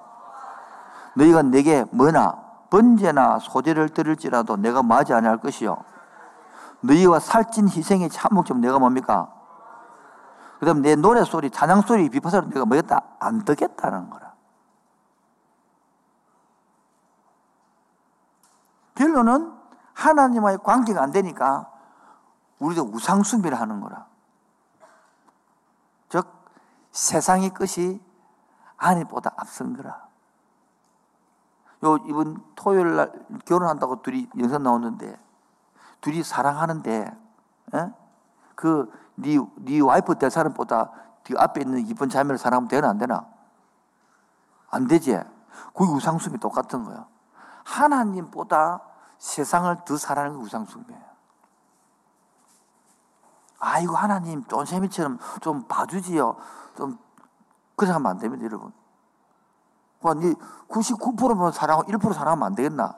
너희가 1.15 1.43
내게 1.43 1.85
뭐나 1.93 2.37
번제나 2.71 3.39
소제를 3.39 3.91
들을지라도 3.91 4.57
내가 4.57 4.83
맞이 4.83 5.13
아니할 5.13 5.39
것이요. 5.39 5.77
너희와 6.81 7.21
살찐 7.21 7.69
희생의 7.69 8.09
참목점 8.09 8.61
내가 8.61 8.81
뭡니까? 8.81 9.33
그 10.63 10.67
다음 10.67 10.81
내 10.81 10.95
노래 10.95 11.25
소리, 11.25 11.51
찬양 11.51 11.81
소리, 11.81 12.09
비파사를 12.09 12.51
내가 12.51 12.65
뭐겠다? 12.65 13.01
안 13.19 13.45
듣겠다는 13.45 14.09
거라. 14.11 14.33
결론은 18.95 19.53
하나님과의 19.93 20.59
관계가 20.59 21.03
안 21.03 21.11
되니까 21.11 21.69
우리도 22.61 22.83
우상숭배를 22.93 23.61
하는 23.61 23.81
거라. 23.81 24.07
즉, 26.09 26.33
세상의 26.93 27.51
것이 27.51 28.01
하나님보다 28.77 29.33
앞선 29.37 29.77
거라. 29.77 30.07
요, 31.83 31.97
이번 32.07 32.41
토요일 32.55 32.95
날 32.95 33.13
결혼한다고 33.47 34.03
둘이 34.03 34.29
영상 34.39 34.63
나오는데, 34.63 35.19
둘이 36.01 36.23
사랑하는데, 36.23 37.19
에? 37.75 37.91
그, 38.55 39.02
네, 39.17 39.39
네 39.57 39.81
와이프 39.81 40.19
될 40.19 40.31
사람보다 40.31 40.91
네 41.25 41.35
앞에 41.39 41.61
있는 41.63 41.87
이쁜 41.87 42.09
자매를 42.09 42.39
사랑하면 42.39 42.69
되나, 42.69 42.89
안 42.89 42.99
되나? 42.99 43.27
안 44.71 44.87
되지? 44.87 45.19
그게 45.75 45.91
우상숭배 45.91 46.39
똑같은 46.39 46.85
거야. 46.85 47.07
하나님보다 47.65 48.81
세상을 49.19 49.85
더 49.85 49.97
사랑하는 49.97 50.39
게 50.39 50.45
우상숭배예요. 50.45 51.13
아이고 53.61 53.95
하나님 53.95 54.45
쫀세미처럼 54.45 55.19
좀 55.41 55.63
봐주지요. 55.69 56.37
좀 56.77 56.99
그렇게 57.77 57.93
하면 57.93 58.11
안 58.11 58.19
됩니다, 58.19 58.45
여러분. 58.45 58.73
99%만 60.01 61.53
사랑하고 61.53 61.89
1% 61.89 62.13
사랑하면 62.13 62.47
안 62.47 62.55
되겠나? 62.57 62.97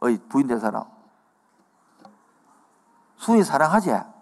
어이 0.00 0.18
부인 0.28 0.46
된 0.46 0.60
사람. 0.60 0.84
수이 3.16 3.42
사랑하지? 3.42 4.13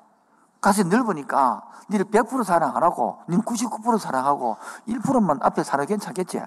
가슴이 0.62 0.88
넓으니까 0.88 1.62
니를 1.90 2.06
100% 2.06 2.44
사랑 2.44 2.74
안 2.74 2.82
하고 2.82 3.20
니는 3.28 3.44
99% 3.44 3.98
사랑하고 3.98 4.56
1%만 4.88 5.40
앞에 5.42 5.62
사랑 5.62 5.86
괜찮겠지? 5.86 6.40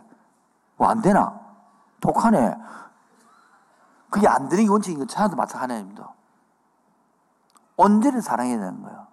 뭐 0.78 0.90
안 0.90 1.02
되나? 1.02 1.40
독하네. 2.02 2.56
그게 4.10 4.28
안 4.28 4.48
되는 4.50 4.64
게 4.64 4.70
원칙인 4.70 5.00
건 5.00 5.08
저한테 5.08 5.36
마찬 5.36 5.62
하나님도. 5.62 6.04
온전히 7.78 8.22
사랑해야 8.22 8.58
되는 8.58 8.82
거예요. 8.82 9.08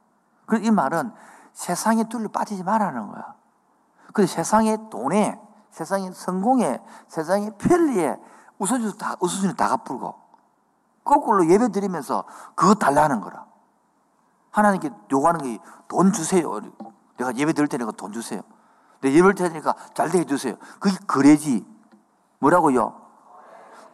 그래서 0.46 0.64
이 0.64 0.70
말은 0.70 1.12
세상에 1.52 2.04
둘러 2.04 2.28
빠지지 2.28 2.62
말라는 2.62 3.08
거야. 3.08 3.34
그 4.12 4.26
세상의 4.26 4.90
돈에, 4.90 5.40
세상의 5.70 6.12
성공에, 6.12 6.80
세상의 7.08 7.52
편리에 7.58 8.16
우선순위 8.58 8.96
다, 8.98 9.16
다 9.56 9.68
갚고 9.76 10.14
거꾸로 11.02 11.46
예배 11.48 11.68
드리면서 11.68 12.24
그거 12.54 12.74
달라는 12.74 13.20
거라. 13.20 13.51
하나님께 14.52 14.90
요구하는 15.10 15.42
게 15.42 15.58
돈 15.92 16.10
주세요. 16.10 16.58
내가 17.18 17.36
예배 17.36 17.52
드릴 17.52 17.68
테니까 17.68 17.92
돈 17.92 18.12
주세요. 18.12 18.40
내 19.02 19.12
예배 19.12 19.34
드릴 19.34 19.50
테니까 19.50 19.74
잘 19.92 20.08
되게 20.08 20.24
주세요. 20.24 20.56
그게 20.80 20.96
그래지. 21.06 21.66
뭐라고요? 22.38 22.98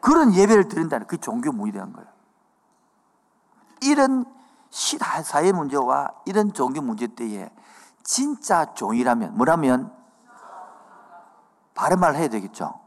그런 0.00 0.32
예배를 0.32 0.68
드린다는 0.68 1.08
그 1.08 1.18
종교 1.18 1.50
무의대한 1.50 1.92
거예요. 1.92 2.08
이런 3.82 4.24
사회 4.70 5.50
문제와 5.50 6.12
이런 6.24 6.52
종교 6.52 6.80
문제 6.80 7.08
때에 7.08 7.50
진짜 8.04 8.72
종이라면 8.74 9.36
뭐라면 9.36 9.92
바른 11.74 11.98
말 11.98 12.14
해야 12.14 12.28
되겠죠. 12.28 12.78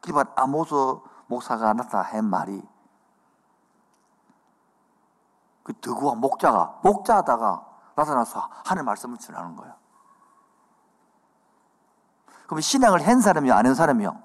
그리고 0.00 0.22
아모스 0.34 0.74
목사가 1.28 1.72
나타한 1.72 2.24
말이 2.24 2.60
그 5.64 5.72
덕우와 5.80 6.14
목자가 6.14 6.78
목자하다가 6.82 7.66
나타나서 7.96 8.48
하늘 8.64 8.84
말씀을 8.84 9.18
전하는 9.18 9.56
거예요. 9.56 9.74
그럼 12.46 12.60
신앙을 12.60 13.04
한 13.06 13.20
사람이요, 13.20 13.52
안 13.54 13.66
한 13.66 13.74
사람이요? 13.74 14.22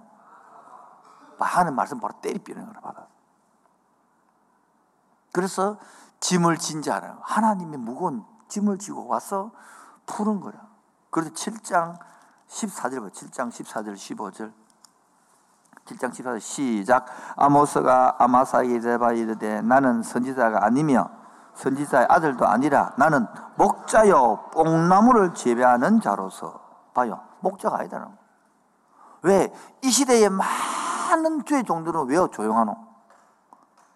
하는 1.39 1.73
말씀 1.73 1.99
바로 2.01 2.13
때리비는 2.21 2.67
거라 2.67 2.81
받아. 2.81 3.07
그래서 5.31 5.77
짐을 6.19 6.57
진지 6.57 6.91
않아요. 6.91 7.17
하나님이 7.21 7.77
무거운 7.77 8.25
짐을 8.49 8.77
지고 8.77 9.07
와서 9.07 9.51
푸는 10.05 10.41
거야. 10.41 10.53
그래서 11.09 11.31
7장 11.31 11.97
14절 12.49 12.99
봐. 13.01 13.07
7장 13.09 13.49
14절 13.49 13.93
15절. 13.93 14.51
7장 15.85 16.11
14절 16.11 16.39
시작. 16.41 17.07
아모스가 17.37 18.17
아마사에게 18.19 18.97
봐 18.97 19.13
이르되 19.13 19.61
나는 19.61 20.03
선지자가 20.03 20.65
아니며 20.65 21.18
선지자의 21.59 22.07
아들도 22.09 22.47
아니라 22.47 22.93
나는 22.97 23.27
목자요 23.55 24.49
뽕나무를 24.53 25.33
재배하는 25.33 25.99
자로서 25.99 26.61
봐요. 26.93 27.21
목자가 27.41 27.79
아니다는 27.79 28.07
왜? 29.23 29.53
이 29.83 29.89
시대에 29.89 30.29
많은 30.29 31.43
죄 31.45 31.61
종들은 31.63 32.07
왜 32.07 32.15
조용하노? 32.31 32.77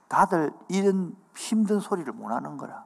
다들 0.09 0.51
이런 0.67 1.15
힘든 1.35 1.79
소리를 1.79 2.11
못 2.11 2.29
하는 2.29 2.57
거라. 2.57 2.83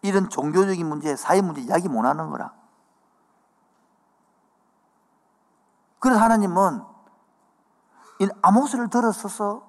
이런 0.00 0.30
종교적인 0.30 0.88
문제, 0.88 1.14
사회 1.14 1.42
문제 1.42 1.60
이야기 1.60 1.88
못 1.88 2.06
하는 2.06 2.30
거라. 2.30 2.54
그래서 5.98 6.20
하나님은 6.20 6.82
이 8.20 8.28
아모스를 8.40 8.88
들었어서 8.88 9.62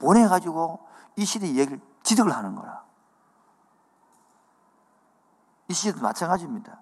보내가지고 0.00 0.93
이 1.16 1.24
시대 1.24 1.46
얘기를 1.46 1.80
지적을 2.02 2.32
하는 2.32 2.54
거라. 2.54 2.82
이 5.68 5.74
시대도 5.74 6.02
마찬가지입니다. 6.02 6.80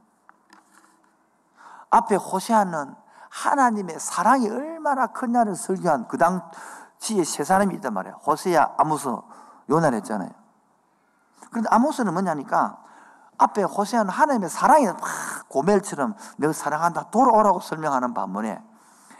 앞에 1.90 2.16
호세아는 2.16 2.94
하나님의 3.28 4.00
사랑이 4.00 4.48
얼마나 4.48 5.06
크냐를 5.06 5.54
설교한 5.54 6.08
그 6.08 6.18
당시에 6.18 7.24
세 7.24 7.44
사람이 7.44 7.74
있단 7.76 7.92
말이에요. 7.94 8.16
호세아, 8.26 8.74
아모스, 8.78 9.08
요난 9.70 9.94
했잖아요. 9.94 10.30
그런데 11.50 11.68
아모스는 11.70 12.12
뭐냐니까 12.12 12.78
앞에 13.38 13.62
호세아는 13.62 14.10
하나님의 14.10 14.48
사랑이 14.48 14.86
막 14.86 15.00
고멜처럼 15.48 16.14
내가 16.38 16.52
사랑한다 16.52 17.10
돌아오라고 17.10 17.60
설명하는 17.60 18.14
반면에 18.14 18.62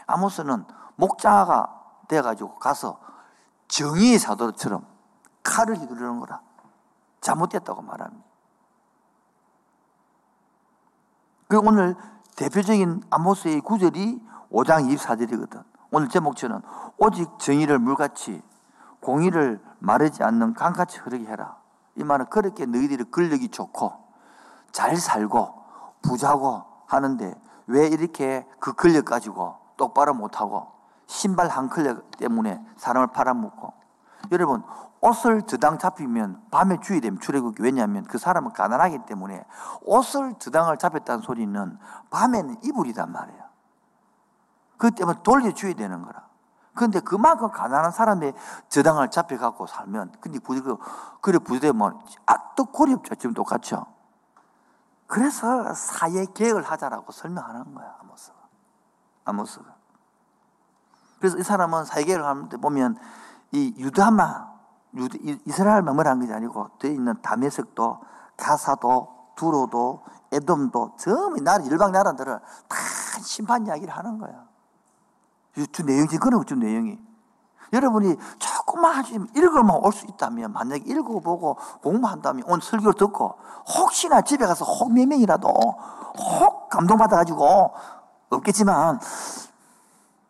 아모스는 0.07 0.65
목자가 0.95 1.81
돼가지고 2.07 2.55
가서 2.55 2.99
정의의 3.67 4.19
사도처럼 4.19 4.92
칼을 5.43 5.77
휘두르는 5.77 6.19
거라. 6.19 6.41
잘못됐다고 7.21 7.81
말합니다. 7.81 8.25
그 11.47 11.59
오늘 11.59 11.95
대표적인 12.35 13.03
아모스의 13.09 13.61
구절이 13.61 14.21
5장 14.51 14.91
24절이거든. 14.95 15.63
오늘 15.91 16.09
제목처럼 16.09 16.61
오직 16.97 17.37
정의를 17.37 17.77
물같이 17.77 18.41
공의를 19.01 19.61
마르지 19.79 20.23
않는 20.23 20.53
강같이 20.53 20.97
흐르게 20.97 21.25
해라. 21.25 21.57
이 21.95 22.03
말은 22.03 22.27
그렇게 22.27 22.65
너희들이 22.65 23.03
근력이 23.05 23.49
좋고 23.49 23.93
잘 24.71 24.97
살고 24.97 25.53
부자고 26.01 26.63
하는데 26.87 27.39
왜 27.67 27.87
이렇게 27.87 28.47
그 28.59 28.73
권력 28.73 29.05
가지고 29.05 29.57
똑바로 29.77 30.13
못하고 30.13 30.71
신발 31.05 31.47
한 31.49 31.69
컬러 31.69 32.01
때문에 32.17 32.63
사람을 32.77 33.07
팔아먹고 33.07 33.73
여러분 34.31 34.63
옷을 35.03 35.41
드당 35.41 35.77
잡히면 35.77 36.43
밤에 36.49 36.79
주의 36.79 37.01
되면 37.01 37.19
출애굽이 37.19 37.55
왜냐하면 37.59 38.05
그 38.05 38.17
사람은 38.17 38.53
가난하기 38.53 38.99
때문에 39.05 39.43
옷을 39.81 40.35
드당을 40.39 40.77
잡혔다는 40.77 41.21
소리는 41.21 41.77
밤에는 42.09 42.63
이불이단 42.63 43.11
말이에요. 43.11 43.43
그 44.77 44.91
때문에 44.91 45.19
돌려줘야 45.21 45.73
되는 45.73 46.01
거라. 46.03 46.23
그런데 46.73 47.01
그만큼 47.01 47.51
가난한 47.51 47.91
사람의 47.91 48.33
저당을 48.69 49.11
잡혀갖고 49.11 49.67
살면, 49.67 50.13
근데 50.21 50.39
부디, 50.39 50.61
그래 51.19 51.37
부대면, 51.37 51.99
아, 52.25 52.55
또 52.55 52.63
고립죠. 52.65 53.15
지금 53.15 53.33
똑같죠. 53.33 53.85
그래서 55.05 55.73
사회 55.73 56.25
계획을 56.25 56.63
하자라고 56.63 57.11
설명하는 57.11 57.75
거야, 57.75 57.93
아모스가. 57.99 58.37
아모스가. 59.25 59.65
그래서 61.19 61.37
이 61.37 61.43
사람은 61.43 61.83
사회 61.83 62.05
계획을 62.05 62.25
하는데 62.25 62.57
보면, 62.57 62.97
이 63.51 63.75
유다마, 63.77 64.52
이스라엘만 65.45 65.95
뭐라는 65.95 66.21
것이 66.21 66.33
아니고, 66.33 66.69
되 66.79 66.89
있는 66.89 67.21
다메섹도, 67.21 67.99
가사도, 68.37 69.07
두로도, 69.35 70.03
에돔도, 70.31 70.95
전부 70.97 71.41
나라, 71.41 71.63
일방 71.63 71.91
나라들을 71.91 72.39
다 72.67 72.77
심판 73.21 73.65
이야기를 73.65 73.93
하는 73.93 74.17
거야. 74.17 74.45
주 75.71 75.83
내용이 75.83 76.17
그런 76.17 76.45
주 76.45 76.55
내용이. 76.55 76.99
여러분이 77.71 78.15
조금만 78.37 79.03
읽을만 79.35 79.83
올수 79.83 80.05
있다면 80.05 80.53
만약에 80.53 80.83
읽어보고 80.85 81.57
공부한다면 81.81 82.43
오늘 82.47 82.61
설교를 82.61 82.93
듣고 82.93 83.35
혹시나 83.79 84.21
집에 84.21 84.45
가서 84.45 84.63
혹 84.63 84.91
몇 84.91 85.07
명이라도 85.07 85.49
혹 85.49 86.69
감동받아가지고 86.69 87.73
없겠지만 88.29 88.99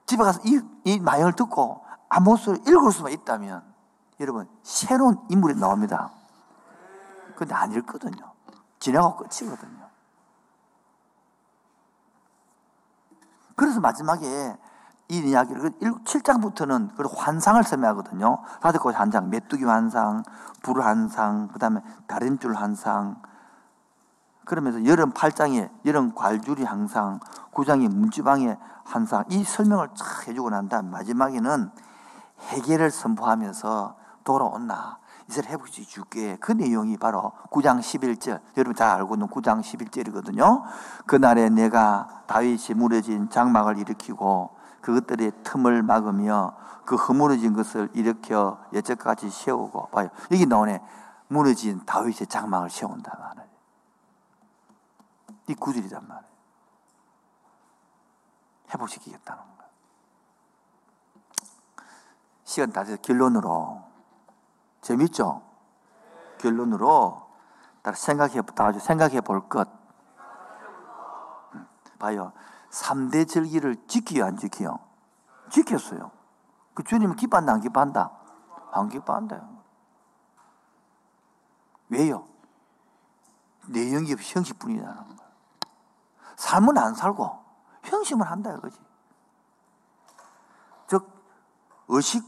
집에 0.06 0.24
가서 0.24 0.40
이, 0.46 0.62
이 0.86 1.00
마영을 1.00 1.34
듣고 1.34 1.84
아모스를 2.08 2.60
읽을 2.66 2.92
수만 2.94 3.12
있다면 3.12 3.73
여러분 4.20 4.48
새로운 4.62 5.20
인물이 5.30 5.56
나옵니다. 5.56 6.12
근데 7.36 7.54
안 7.54 7.72
읽거든요. 7.72 8.32
지나고 8.80 9.18
끝이거든요. 9.18 9.90
그래서 13.56 13.80
마지막에 13.80 14.58
이 15.10 15.18
이야기를 15.18 15.72
7장부터는 16.06 16.96
그 16.96 17.04
환상을 17.16 17.62
설명하거든요. 17.64 18.40
라디코 18.62 18.92
환상, 18.92 19.30
메뚜기 19.30 19.64
환상, 19.64 20.24
불 20.64 20.82
환상, 20.82 21.50
그 21.50 21.60
다음에 21.60 21.82
다른 22.08 22.40
줄 22.40 22.56
환상. 22.56 23.22
그러면서 24.46 24.86
여름 24.86 25.12
8장에 25.12 25.70
여름 25.86 26.14
괄줄이 26.14 26.64
항상, 26.64 27.20
9장에 27.52 27.94
문지방의 27.94 28.58
환상 28.84 29.24
이 29.30 29.44
설명을 29.44 29.90
쫙 29.96 30.28
해주고 30.28 30.50
난 30.50 30.68
다음 30.68 30.90
마지막에는 30.90 31.72
해결을 32.50 32.92
선포하면서 32.92 34.03
돌아온나 34.24 35.00
이스라엘 35.30 35.54
회복시 35.54 35.86
줄게 35.86 36.38
그 36.40 36.52
내용이 36.52 36.98
바로 36.98 37.32
9장 37.52 37.80
11절 37.80 38.42
여러분 38.58 38.76
잘 38.76 38.90
알고 38.90 39.16
있는 39.16 39.28
9장 39.28 39.62
11절이거든요. 39.62 40.64
그날에 41.06 41.50
내가 41.50 42.24
다윗이 42.28 42.76
무너진 42.76 43.30
장막을 43.30 43.78
일으키고 43.78 44.56
그것들의 44.82 45.32
틈을 45.44 45.82
막으며 45.84 46.56
그 46.86 46.96
허물어진 46.96 47.54
것을 47.54 47.90
일으켜 47.94 48.60
여태까지 48.74 49.30
세우고 49.30 49.88
봐요. 49.88 50.10
여기 50.32 50.46
나오네. 50.46 50.82
무너진 51.30 51.84
다윗의 51.86 52.28
장막을 52.28 52.70
세운다 52.70 53.18
말이에요. 53.18 53.48
이 55.48 55.56
구절이란 55.56 56.08
말이에요. 56.08 56.34
회복시키겠다는 58.74 59.42
거예요. 59.42 59.72
시간 62.44 62.72
다 62.72 62.84
돼서 62.84 63.02
결론으로 63.02 63.93
재밌죠? 64.84 65.42
결론으로 66.38 67.28
생각해 67.96 68.42
다 68.54 68.72
생각해 68.72 69.22
볼 69.22 69.50
것. 69.50 69.68
음, 71.54 71.68
봐요. 71.98 72.34
3대 72.70 73.28
절기를 73.28 73.88
지키요, 73.88 74.26
안 74.26 74.38
지키요? 74.38 74.78
지켰어요. 75.50 76.12
그 76.74 76.84
주님은 76.84 77.16
기뻐한다, 77.16 77.54
안 77.54 77.62
기뻐한다? 77.62 78.12
안 78.72 78.90
기뻐한다. 78.90 79.42
왜요? 81.90 82.28
내용이 83.68 84.16
형식뿐이라는 84.18 84.96
거예요. 84.96 85.32
삶은 86.36 86.78
안 86.78 86.94
살고 86.96 87.44
형식을 87.84 88.30
한다 88.30 88.52
이거지. 88.54 88.80
즉 90.88 91.08
의식, 91.88 92.24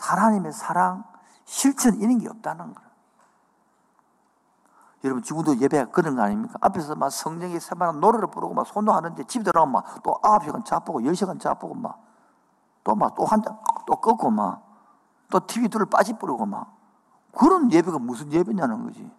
하나님의 0.00 0.52
사랑, 0.52 1.04
실천 1.44 1.96
이런 1.96 2.18
게 2.18 2.28
없다는 2.28 2.74
거예요. 2.74 2.92
여러분 5.04 5.22
지금도 5.22 5.58
예배 5.58 5.86
그런 5.86 6.16
거 6.16 6.22
아닙니까? 6.22 6.54
앞에서 6.60 6.94
막 6.94 7.10
성령의 7.10 7.58
새만한 7.60 8.00
노래를 8.00 8.28
부르고 8.28 8.54
막 8.54 8.66
손도 8.66 8.92
하는데 8.92 9.22
집에 9.24 9.42
들어가면 9.42 9.72
막또 9.72 10.18
아홉 10.22 10.44
시간 10.44 10.64
자보고 10.64 11.04
열 11.04 11.16
시간 11.16 11.38
자보고 11.38 11.74
막 11.74 12.00
또 12.84 12.94
막 12.94 13.14
또한장또 13.14 13.96
끄고 14.00 14.30
막 14.30 14.72
또 15.32 15.40
TV 15.46 15.68
둘을 15.68 15.86
빠지 15.86 16.12
뿌리고 16.12 16.44
막 16.44 16.76
그런 17.32 17.72
예배가 17.72 17.98
무슨 17.98 18.30
예배냐는 18.30 18.84
거지. 18.84 19.10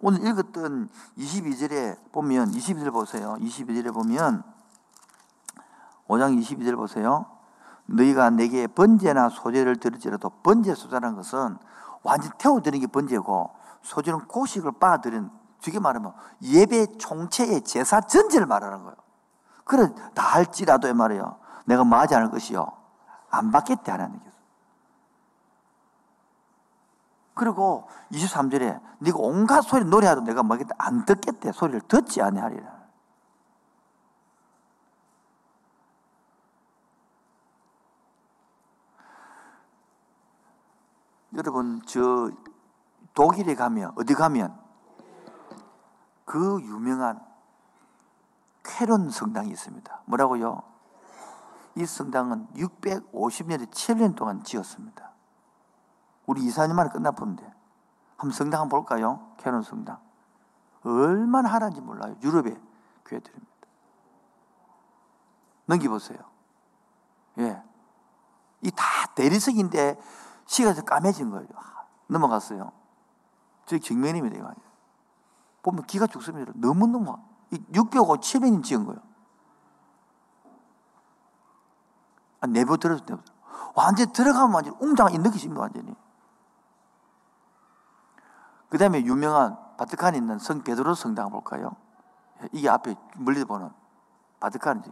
오늘 0.00 0.26
읽었던 0.26 0.90
22절에 1.16 2.10
보면 2.10 2.50
22절 2.50 2.92
보세요. 2.92 3.36
22절에 3.38 3.94
보면 3.94 4.42
5장 6.08 6.38
22절 6.40 6.76
보세요. 6.76 7.26
너희가 7.86 8.30
내게 8.30 8.66
번제나 8.66 9.28
소제를 9.28 9.76
드릴지라도 9.76 10.30
번제 10.42 10.74
소자라는 10.74 11.16
것은 11.16 11.56
완전 12.02 12.32
태워드리는 12.38 12.86
게 12.86 12.90
번제고 12.90 13.50
소제는 13.82 14.26
고식을 14.26 14.72
빨아들인 14.78 15.30
쉽게 15.60 15.78
말하면 15.78 16.12
예배 16.42 16.98
총체의 16.98 17.62
제사 17.62 18.00
전제를 18.00 18.46
말하는 18.46 18.82
거예요. 18.82 18.96
그래 19.64 19.88
다 20.14 20.22
할지라도 20.22 20.88
이 20.88 20.92
말이에요. 20.92 21.36
내가 21.66 21.84
맞지 21.84 22.14
않을 22.14 22.30
것이요. 22.30 22.66
안 23.30 23.50
받겠대 23.50 23.90
하나님 23.90 24.18
께서. 24.20 24.36
그리고 27.34 27.88
23절에 28.10 28.80
네가 28.98 29.18
온갖 29.18 29.62
소리 29.62 29.84
노래하도 29.84 30.22
내가 30.22 30.42
뭐겠다 30.42 30.74
안 30.78 31.04
듣겠대 31.04 31.52
소리를 31.52 31.80
듣지 31.82 32.20
아니하리라. 32.20 32.81
여러분 41.34 41.80
저 41.86 42.30
독일에 43.14 43.54
가면 43.54 43.92
어디 43.96 44.14
가면 44.14 44.58
그 46.24 46.60
유명한 46.62 47.20
쾌론 48.62 49.10
성당이 49.10 49.50
있습니다. 49.50 50.02
뭐라고요? 50.06 50.62
이 51.74 51.84
성당은 51.84 52.48
650년에 52.54 53.70
7년 53.70 54.14
동안 54.14 54.42
지었습니다. 54.44 55.10
우리 56.26 56.44
2, 56.44 56.50
4년 56.50 56.74
만에 56.74 56.90
끝나보는데 56.90 57.42
한번 58.16 58.30
성당 58.30 58.60
한번 58.62 58.80
볼까요? 58.80 59.32
쾌론 59.38 59.62
성당. 59.62 59.98
얼마나 60.84 61.48
하는지 61.48 61.80
몰라요. 61.80 62.16
유럽의 62.22 62.60
교회들입니다. 63.04 63.52
넘겨보세요. 65.66 66.18
예. 67.38 67.62
이 68.62 68.70
다 68.70 68.84
대리석인데 69.14 69.98
시간이 70.52 70.84
까매진 70.84 71.30
거예요. 71.30 71.48
넘어갔어요. 72.08 72.72
저기 73.64 73.80
정면입니다. 73.80 74.36
이거. 74.36 74.54
보면 75.62 75.86
기가 75.86 76.06
죽습니다. 76.06 76.52
너무너무. 76.56 77.16
600억, 77.50 78.20
700년 78.20 78.62
지은 78.62 78.84
거예요. 78.84 79.00
아, 82.40 82.46
내부 82.48 82.76
들어서 82.76 83.02
내부. 83.06 83.22
완전 83.74 84.12
들어가면 84.12 84.54
완전 84.54 84.76
웅장한 84.78 85.22
느끼십니다, 85.22 85.62
완전히. 85.62 85.94
그 88.68 88.76
다음에 88.76 89.02
유명한 89.04 89.56
바티칸에 89.78 90.18
있는 90.18 90.38
성 90.38 90.62
베드로 90.62 90.94
성당 90.94 91.30
볼까요? 91.30 91.76
이게 92.52 92.68
앞에 92.68 92.94
멀리 93.16 93.42
보는 93.44 93.70
바티칸이 94.40 94.82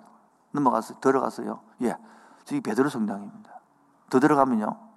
넘어가서 0.52 1.00
들어갔어요. 1.00 1.60
예. 1.82 1.98
저기 2.44 2.62
베드로 2.62 2.88
성당입니다. 2.88 3.60
더 4.08 4.20
들어가면요. 4.20 4.89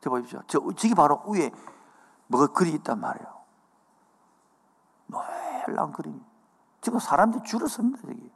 저 0.00 0.10
보십시오. 0.10 0.40
저, 0.46 0.60
저기 0.76 0.94
바로 0.94 1.22
위에 1.26 1.50
뭐가 2.28 2.48
글이 2.52 2.72
있단 2.74 3.00
말이에요. 3.00 3.38
놀라운 5.66 5.92
그림. 5.92 6.24
지금 6.80 6.98
사람들이 6.98 7.42
줄을 7.44 7.68
섭니다, 7.68 8.00
저기. 8.02 8.32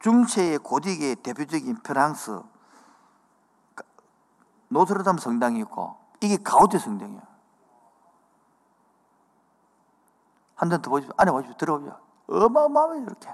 중세의 0.00 0.58
고딕의 0.58 1.22
대표적인 1.22 1.82
프랑스, 1.82 2.42
노트르담 4.68 5.18
성당이 5.18 5.60
있고 5.60 5.96
이게 6.20 6.36
가우디 6.36 6.78
성당이에요. 6.78 7.22
한번더 10.56 10.90
보십시오. 10.90 11.14
안에 11.16 11.30
보십시오. 11.30 11.56
들어오십시오. 11.56 11.98
어마어마해요, 12.28 13.02
이렇게. 13.02 13.30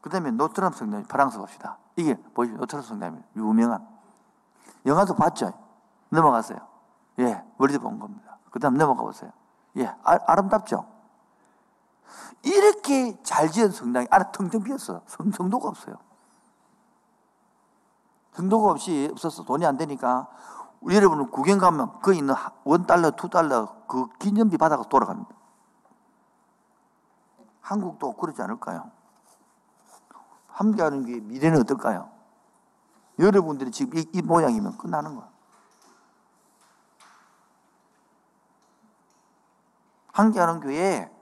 그 0.00 0.10
다음에 0.10 0.30
노트르담 0.30 0.72
성당, 0.72 1.02
프랑스 1.04 1.38
봅시다. 1.38 1.78
이게 1.96 2.14
보십시오. 2.34 2.58
노트르담 2.58 2.82
성당이 2.82 3.18
유명한. 3.36 3.86
영화도 4.84 5.14
봤죠? 5.14 5.52
넘어갔어요. 6.10 6.58
예, 7.18 7.42
멀리서 7.56 7.78
본 7.78 7.98
겁니다. 7.98 8.38
그 8.50 8.58
다음 8.58 8.76
넘어가 8.76 9.02
보세요. 9.02 9.32
예, 9.76 9.86
아, 10.02 10.34
름답죠 10.34 10.86
이렇게 12.42 13.20
잘 13.22 13.50
지은 13.50 13.70
성당이 13.70 14.06
안에 14.10 14.24
텅텅 14.32 14.62
비었어. 14.62 15.02
성, 15.06 15.30
성도가 15.30 15.68
없어요. 15.68 15.96
성도가 18.32 18.70
없이 18.70 19.08
없어서 19.10 19.44
돈이 19.44 19.64
안 19.64 19.76
되니까 19.76 20.28
우리 20.80 20.94
여러분은 20.94 21.30
구경 21.30 21.58
가면 21.58 22.00
그 22.00 22.14
있는 22.14 22.34
one 22.64 22.86
달러, 22.86 23.10
two 23.10 23.28
달러 23.28 23.74
그 23.88 24.08
기념비 24.18 24.58
받아가 24.58 24.82
돌아갑니다. 24.84 25.30
한국도 27.62 28.12
그러지 28.12 28.40
않을까요? 28.42 28.90
함께하는 30.56 31.04
게 31.04 31.20
미래는 31.20 31.60
어떨까요? 31.60 32.10
여러분들이 33.18 33.70
지금 33.70 33.98
이, 33.98 34.06
이 34.12 34.22
모양이면 34.22 34.78
끝나는 34.78 35.14
거야. 35.14 35.28
함께하는 40.12 40.60
교회 40.60 41.12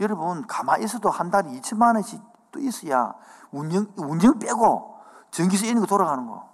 여러분 0.00 0.46
가만히 0.46 0.84
있어도 0.84 1.08
한 1.08 1.30
달에 1.30 1.48
2천만 1.48 1.94
원씩 1.94 2.20
또 2.50 2.60
있어야 2.60 3.14
운영 3.50 3.86
운영 3.96 4.38
빼고 4.38 5.00
전기세 5.30 5.68
있는 5.68 5.80
거 5.80 5.86
돌아가는 5.86 6.26
거. 6.26 6.52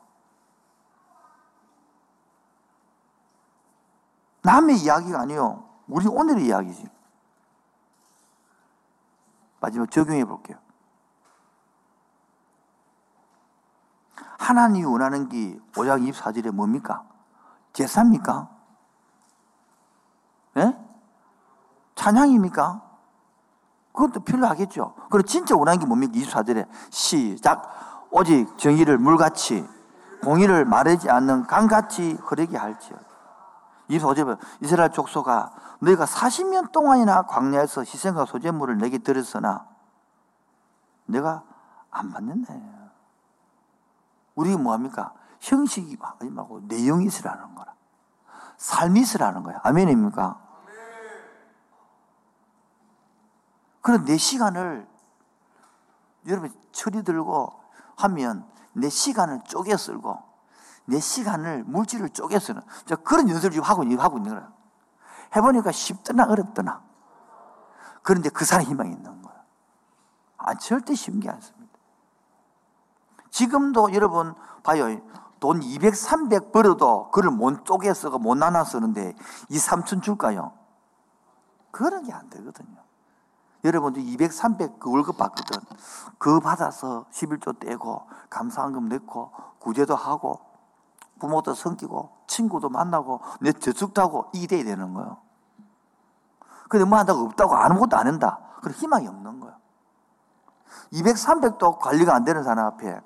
남의 4.42 4.78
이야기가 4.78 5.20
아니요. 5.20 5.68
우리 5.88 6.06
오늘의 6.06 6.46
이야기지. 6.46 6.88
마지막 9.60 9.90
적용해 9.90 10.24
볼게요. 10.24 10.67
하나님이 14.48 14.86
원하는 14.86 15.28
게 15.28 15.58
5장 15.74 16.10
24절에 16.10 16.50
뭡니까? 16.50 17.04
제사입니까? 17.74 18.48
예? 20.56 20.74
찬양입니까? 21.94 22.80
그것도 23.92 24.20
필요하겠죠. 24.20 24.94
그리고 25.10 25.26
진짜 25.26 25.54
원하는 25.54 25.78
게 25.78 25.84
뭡니까? 25.84 26.14
24절에 26.14 26.66
시작. 26.88 28.08
오직 28.10 28.56
정의를 28.56 28.96
물같이 28.96 29.68
공의를 30.22 30.64
말하지 30.64 31.10
않는 31.10 31.46
강같이 31.46 32.16
흐르게 32.24 32.56
할지어. 32.56 32.96
25절에 33.90 34.38
이스라엘 34.62 34.90
족소가 34.92 35.52
너희가 35.80 36.06
40년 36.06 36.72
동안이나 36.72 37.26
광야에서 37.26 37.82
희생과 37.82 38.24
소재물을 38.24 38.78
내게 38.78 38.96
들었으나 38.96 39.66
내가 41.04 41.42
안 41.90 42.10
받는다. 42.10 42.77
우리가 44.38 44.56
뭐합니까? 44.58 45.12
형식이 45.40 45.98
말고 46.20 46.60
내용이 46.64 47.06
있으라는 47.06 47.54
거라. 47.56 47.74
삶이 48.56 49.00
있으라는 49.00 49.42
거야. 49.42 49.60
아멘입니까? 49.64 50.40
그런 53.80 54.04
내 54.04 54.16
시간을 54.16 54.86
여러분 56.26 56.52
철이 56.72 57.02
들고 57.02 57.52
하면 57.96 58.46
내 58.74 58.88
시간을 58.88 59.42
쪼개 59.44 59.76
쓸고 59.76 60.22
내 60.84 61.00
시간을 61.00 61.64
물질을 61.64 62.10
쪼개 62.10 62.38
쓰는 62.38 62.62
그런 63.02 63.28
연습을 63.28 63.50
지금 63.50 63.64
하고, 63.64 63.82
하고 64.00 64.18
있는 64.18 64.34
거예요. 64.34 64.52
해보니까 65.34 65.72
쉽더나 65.72 66.24
어렵더나. 66.24 66.82
그런데 68.02 68.28
그 68.30 68.44
사람 68.44 68.66
희망이 68.66 68.92
있는 68.92 69.22
거예요. 69.22 69.40
아, 70.36 70.54
절대 70.54 70.94
쉬운 70.94 71.20
게 71.20 71.28
않습니다. 71.28 71.57
지금도 73.38 73.94
여러분 73.94 74.34
봐요. 74.64 75.00
돈 75.38 75.62
200, 75.62 75.94
300 75.94 76.50
벌어도 76.50 77.08
그를 77.12 77.30
못 77.30 77.64
쪼개 77.64 77.94
써가 77.94 78.18
못 78.18 78.34
나눠 78.34 78.64
쓰는데 78.64 79.14
2, 79.48 79.56
3천 79.56 80.02
줄까요? 80.02 80.52
그런 81.70 82.02
게 82.02 82.12
안 82.12 82.28
되거든요. 82.30 82.82
여러분들 83.62 84.02
200, 84.02 84.32
300 84.32 84.80
그 84.80 84.90
월급 84.90 85.16
받거든. 85.16 85.60
그 86.18 86.40
받아서 86.40 87.04
11조 87.12 87.60
떼고 87.60 88.08
감사한금 88.28 88.88
넣고 88.88 89.30
구제도 89.60 89.94
하고 89.94 90.40
부모도 91.20 91.54
섬기고 91.54 92.10
친구도 92.26 92.70
만나고 92.70 93.20
내 93.40 93.52
저축도 93.52 94.02
하고 94.02 94.30
이게 94.32 94.48
돼야 94.48 94.64
되는 94.64 94.94
거예요. 94.94 95.18
근데 96.68 96.84
뭐 96.84 96.98
한다고 96.98 97.20
없다고 97.20 97.54
아무것도 97.54 97.96
안 97.96 98.08
한다. 98.08 98.40
그럼 98.62 98.74
희망이 98.74 99.06
없는 99.06 99.38
거예요. 99.38 99.54
200, 100.90 101.14
300도 101.14 101.78
관리가 101.78 102.16
안 102.16 102.24
되는 102.24 102.42
사람 102.42 102.66
앞에 102.66 103.00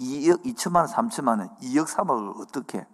2억 0.00 0.42
2천만 0.44 0.76
원, 0.76 0.86
3천만 0.86 1.38
원, 1.38 1.56
2억 1.58 1.86
3억을 1.86 2.40
어떻게? 2.40 2.86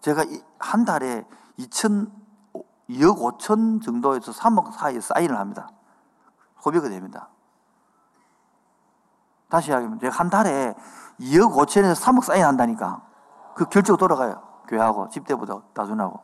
제가 0.00 0.24
한 0.58 0.84
달에 0.84 1.26
2천, 1.58 2.10
2억 2.88 3.38
5천 3.38 3.82
정도에서 3.82 4.32
3억 4.32 4.72
사이에 4.72 5.00
사인을 5.00 5.36
합니다. 5.36 5.70
소비가 6.60 6.88
됩니다. 6.88 7.28
다시 9.48 9.70
이야기하면 9.70 9.98
제가 9.98 10.14
한 10.14 10.30
달에 10.30 10.74
2억 11.20 11.54
5천에서 11.54 12.00
3억 12.00 12.22
사인 12.22 12.44
한다니까. 12.44 13.02
그 13.54 13.64
결제가 13.68 13.96
돌아가요. 13.96 14.42
교회하고 14.68 15.08
집대보다 15.08 15.62
다준하고. 15.74 16.20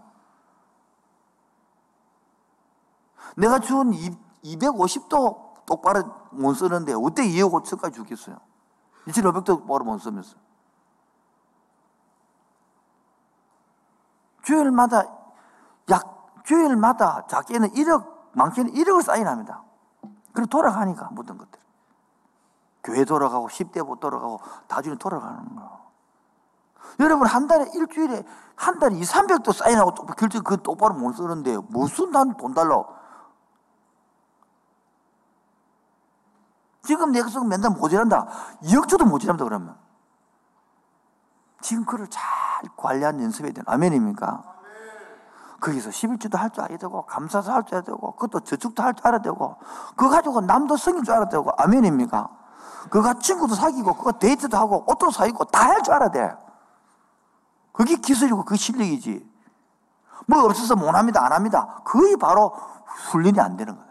내가 3.36 3.58
준 3.58 3.90
250도 4.44 5.43
똑바로 5.66 6.04
못 6.30 6.54
쓰는데 6.54 6.92
어떻게 6.94 7.28
2억 7.28 7.52
5천까지 7.52 7.94
주겠어요? 7.94 8.36
2,500도 9.06 9.44
똑바로 9.44 9.84
못 9.84 9.98
쓰면서. 9.98 10.36
주일마다 14.42 15.04
약 15.90 16.42
주일마다 16.44 17.26
작게는 17.26 17.70
1억, 17.70 18.06
많게는 18.32 18.72
1억을 18.74 19.02
사인합니다. 19.02 19.62
그리고 20.32 20.48
돌아가니까 20.48 21.08
모든 21.12 21.38
것들. 21.38 21.58
교회 22.82 23.04
돌아가고 23.04 23.48
10대부 23.48 23.98
돌아가고 23.98 24.40
다중에 24.68 24.96
돌아가는 24.96 25.56
거. 25.56 25.84
여러분 27.00 27.26
한 27.26 27.46
달에 27.46 27.64
일주일에 27.74 28.24
한 28.56 28.78
달에 28.78 28.96
2, 28.96 29.00
300도 29.00 29.52
사인하고 29.52 29.92
결제 30.14 30.40
그 30.40 30.60
똑바로 30.62 30.94
못 30.94 31.14
쓰는데 31.14 31.56
무슨 31.68 32.10
난 32.10 32.36
돈 32.36 32.52
달라 32.52 32.84
지금 36.84 37.12
내 37.12 37.22
백성 37.22 37.48
맨날 37.48 37.70
모자란다. 37.70 38.26
역주도 38.72 39.04
모자란다 39.06 39.44
그러면. 39.44 39.76
지금 41.60 41.84
그를 41.84 42.06
잘 42.08 42.22
관리하는 42.76 43.24
연습해야 43.24 43.52
되는 43.52 43.64
아멘입니까? 43.66 44.42
거기서 45.60 45.88
11주도 45.88 46.36
할 46.36 46.50
줄 46.50 46.62
알아야 46.62 46.76
되고, 46.76 47.06
감사도 47.06 47.50
할 47.50 47.64
줄 47.64 47.76
알아야 47.76 47.84
되고, 47.84 48.12
그것도 48.16 48.40
저축도 48.40 48.82
할 48.82 48.92
줄 48.92 49.06
알아야 49.06 49.22
되고, 49.22 49.56
그거 49.96 50.10
가지고 50.10 50.42
남도 50.42 50.76
성인 50.76 51.04
줄 51.04 51.14
알아야 51.14 51.28
되고, 51.30 51.50
아멘입니까? 51.56 52.28
그거 52.90 53.14
친구도 53.14 53.54
사귀고, 53.54 53.96
그거 53.96 54.12
데이트도 54.12 54.54
하고, 54.58 54.84
옷도 54.86 55.10
사귀고, 55.10 55.44
다 55.46 55.70
할 55.70 55.82
줄 55.82 55.94
알아야 55.94 56.10
돼. 56.10 56.36
그게 57.72 57.96
기술이고, 57.96 58.44
그게 58.44 58.58
실력이지. 58.58 59.26
뭐 60.26 60.44
없어서 60.44 60.76
못 60.76 60.94
합니다, 60.94 61.24
안 61.24 61.32
합니다. 61.32 61.80
그게 61.84 62.16
바로 62.16 62.54
훈련이 63.10 63.40
안 63.40 63.56
되는 63.56 63.74
거야. 63.74 63.83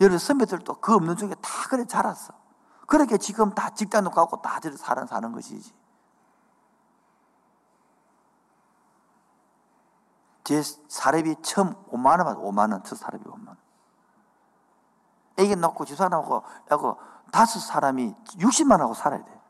여러 0.00 0.18
선배들도 0.18 0.80
그 0.80 0.94
없는 0.94 1.16
중에 1.16 1.30
다 1.40 1.68
그래 1.68 1.84
자랐어. 1.86 2.34
그렇게 2.86 3.18
지금 3.18 3.54
다 3.54 3.70
직장도 3.70 4.10
가고 4.10 4.40
다 4.42 4.60
사는, 4.76 5.06
사는 5.06 5.32
것이지. 5.32 5.74
제 10.44 10.62
사례비 10.62 11.36
처음 11.42 11.74
5만 11.86 12.24
원, 12.24 12.36
5만 12.36 12.72
원, 12.72 12.84
첫 12.84 12.96
사례비 12.96 13.24
5만 13.24 13.48
원. 13.48 13.56
애기 15.38 15.56
낳고 15.56 15.84
집사람하고 15.84 16.44
하고 16.68 17.00
다섯 17.32 17.58
사람이 17.58 18.14
60만 18.38 18.78
하고 18.78 18.94
살아야 18.94 19.24
돼. 19.24 19.40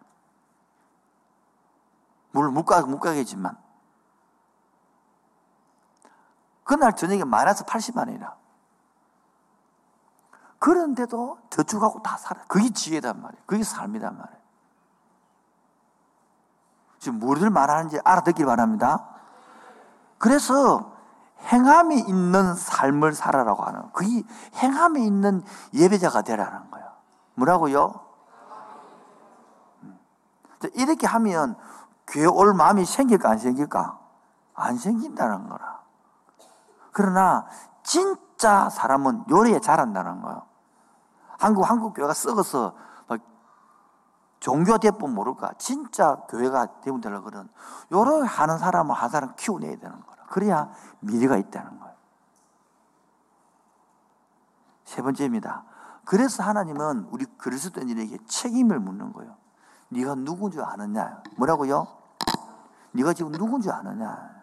물론 2.30 2.54
묵가, 2.54 2.82
묵가겠지만. 2.82 3.56
그날 6.64 6.96
저녁에 6.96 7.24
마이너스 7.24 7.64
80만 7.64 8.08
원이라. 8.08 8.36
그런데도 10.58 11.38
저축하고 11.50 12.02
다 12.02 12.16
살아. 12.16 12.42
그게 12.48 12.70
지혜단 12.70 13.20
말이에요. 13.20 13.42
그게 13.46 13.62
삶이단 13.62 14.16
말이에요. 14.16 14.40
지금 16.98 17.18
무엇을 17.18 17.50
말하는지 17.50 18.00
알아듣길 18.04 18.46
바랍니다. 18.46 19.08
그래서 20.18 20.96
행함이 21.40 22.00
있는 22.00 22.54
삶을 22.54 23.12
살아라고 23.12 23.62
하는 23.62 23.92
그게 23.92 24.24
행함이 24.54 25.06
있는 25.06 25.44
예배자가 25.74 26.22
되라는 26.22 26.70
거예요. 26.70 26.90
뭐라고요? 27.34 28.00
이렇게 30.74 31.06
하면 31.06 31.54
교회 32.06 32.26
올 32.26 32.54
마음이 32.54 32.84
생길까 32.84 33.30
안 33.30 33.38
생길까? 33.38 33.98
안 34.54 34.78
생긴다는 34.78 35.48
거라. 35.48 35.80
그러나 36.92 37.46
진 37.82 38.16
짜 38.36 38.68
사람은 38.68 39.24
요리에 39.30 39.60
잘한다는 39.60 40.22
거예요. 40.22 40.42
한국 41.38 41.68
한국 41.68 41.94
교회가 41.94 42.14
썩어서 42.14 42.74
종교 44.40 44.78
대법 44.78 45.10
모를까? 45.10 45.54
진짜 45.58 46.16
교회가 46.28 46.80
대문 46.80 47.00
되려거든. 47.00 47.48
요런 47.90 48.24
하는 48.24 48.58
사람은 48.58 48.94
한 48.94 49.08
사람 49.08 49.34
키워내야 49.34 49.76
되는 49.78 50.00
거라. 50.00 50.24
그래야 50.28 50.70
미래가 51.00 51.36
있다는 51.36 51.80
거예요. 51.80 51.96
세 54.84 55.02
번째입니다. 55.02 55.64
그래서 56.04 56.44
하나님은 56.44 57.08
우리 57.10 57.24
그리스도인에게 57.24 58.18
책임을 58.26 58.78
묻는 58.78 59.12
거예요. 59.12 59.34
네가 59.88 60.14
누군 60.16 60.52
줄 60.52 60.62
아느냐? 60.62 61.22
뭐라고요? 61.36 61.88
네가 62.92 63.14
지금 63.14 63.32
누군 63.32 63.60
줄 63.60 63.72
아느냐? 63.72 64.35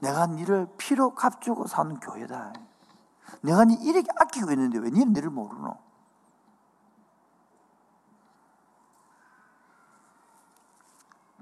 내가 0.00 0.26
니를 0.26 0.68
피로 0.76 1.14
값주고 1.14 1.66
사는 1.66 1.98
교회다. 2.00 2.52
내가 3.42 3.64
니 3.64 3.74
이렇게 3.74 4.08
아끼고 4.16 4.50
있는데 4.52 4.78
왜 4.78 4.90
니는 4.90 5.12
니를 5.12 5.30
모르노? 5.30 5.76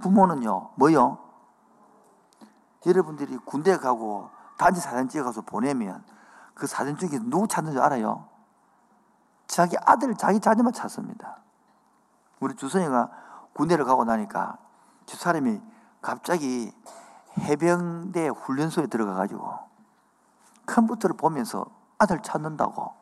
부모는요, 0.02 0.72
뭐요? 0.76 1.18
여러분들이 2.86 3.38
군대 3.38 3.76
가고 3.78 4.28
단지 4.58 4.80
사진 4.80 5.08
찍어서 5.08 5.40
보내면 5.40 6.04
그 6.54 6.66
사진 6.66 6.96
중에 6.98 7.18
누구 7.24 7.48
찾는 7.48 7.72
줄 7.72 7.80
알아요? 7.80 8.28
자기 9.46 9.76
아들, 9.80 10.14
자기 10.16 10.40
자녀만 10.40 10.72
찾습니다. 10.72 11.38
우리 12.40 12.54
주선이가 12.54 13.10
군대를 13.54 13.84
가고 13.84 14.04
나니까 14.04 14.58
저 15.06 15.16
사람이 15.16 15.60
갑자기 16.02 16.72
해병대 17.38 18.28
훈련소에 18.28 18.86
들어가가지고 18.86 19.58
컴퓨터를 20.66 21.16
보면서 21.16 21.66
아들 21.98 22.20
찾는다고 22.22 22.92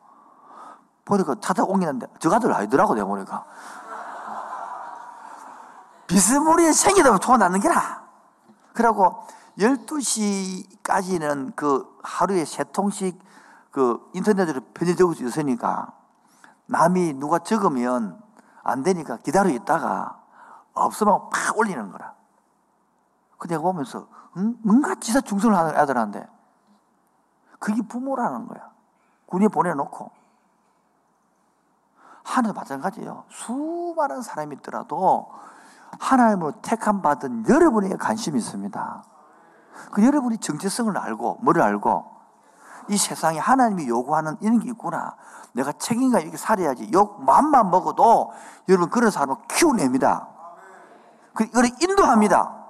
보니까 1.04 1.36
찾아 1.40 1.64
옮기는데 1.64 2.06
저 2.18 2.30
아들 2.32 2.52
아니더라고 2.52 2.94
내가 2.94 3.06
보니까 3.06 3.44
비스무리에 6.06 6.72
생기다 6.72 7.16
보면 7.16 7.38
낳는 7.38 7.60
게라 7.60 8.02
그러고 8.74 9.26
12시까지는 9.58 11.54
그 11.54 11.98
하루에 12.02 12.44
세 12.44 12.64
통씩 12.64 13.18
그 13.70 14.10
인터넷으로 14.14 14.60
편지 14.74 14.96
적을 14.96 15.14
수 15.14 15.24
있으니까 15.24 15.92
남이 16.66 17.14
누가 17.14 17.38
적으면 17.38 18.20
안 18.62 18.82
되니까 18.82 19.16
기다려 19.18 19.50
있다가 19.50 20.20
없으면 20.74 21.28
팍 21.30 21.58
올리는 21.58 21.90
거라. 21.90 22.14
그 23.38 23.48
내가 23.48 23.60
보면서 23.62 24.06
응? 24.10 24.21
뭔가 24.34 24.94
지사 24.96 25.20
중성을 25.20 25.56
하는 25.56 25.76
애들한테 25.76 26.26
그게 27.58 27.82
부모라는 27.82 28.48
거야. 28.48 28.70
군에 29.26 29.48
보내놓고 29.48 30.10
하나도 32.24 32.54
마찬가지예요. 32.54 33.24
수많은 33.28 34.22
사람이 34.22 34.56
있더라도 34.56 35.30
하나님으로 35.98 36.52
택함 36.62 37.02
받은 37.02 37.48
여러분에게 37.48 37.96
관심이 37.96 38.38
있습니다. 38.38 39.04
그 39.90 40.04
여러분이 40.04 40.38
정체성을 40.38 40.96
알고 40.96 41.38
뭐를 41.42 41.62
알고 41.62 42.10
이 42.88 42.96
세상에 42.96 43.38
하나님이 43.38 43.88
요구하는 43.88 44.36
이런 44.40 44.58
게 44.58 44.68
있구나. 44.70 45.14
내가 45.52 45.72
책임감 45.72 46.22
이렇게 46.22 46.36
살아야지. 46.36 46.90
욕 46.92 47.22
맘만 47.22 47.70
먹어도 47.70 48.32
여러분 48.68 48.90
그런 48.90 49.10
사람을 49.10 49.36
키워냅니다. 49.48 50.28
그, 51.34 51.44
이걸 51.44 51.66
인도합니다. 51.80 52.61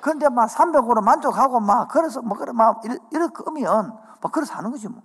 그런데 0.00 0.28
막 0.28 0.46
300으로 0.46 1.02
만족하고 1.02 1.60
막 1.60 1.88
그래서 1.88 2.22
뭐 2.22 2.36
그래 2.36 2.52
막 2.52 2.82
이래 2.84 3.26
끄면 3.28 3.98
막 4.20 4.32
그래서 4.32 4.54
하는 4.54 4.70
거지 4.70 4.88
뭐. 4.88 5.02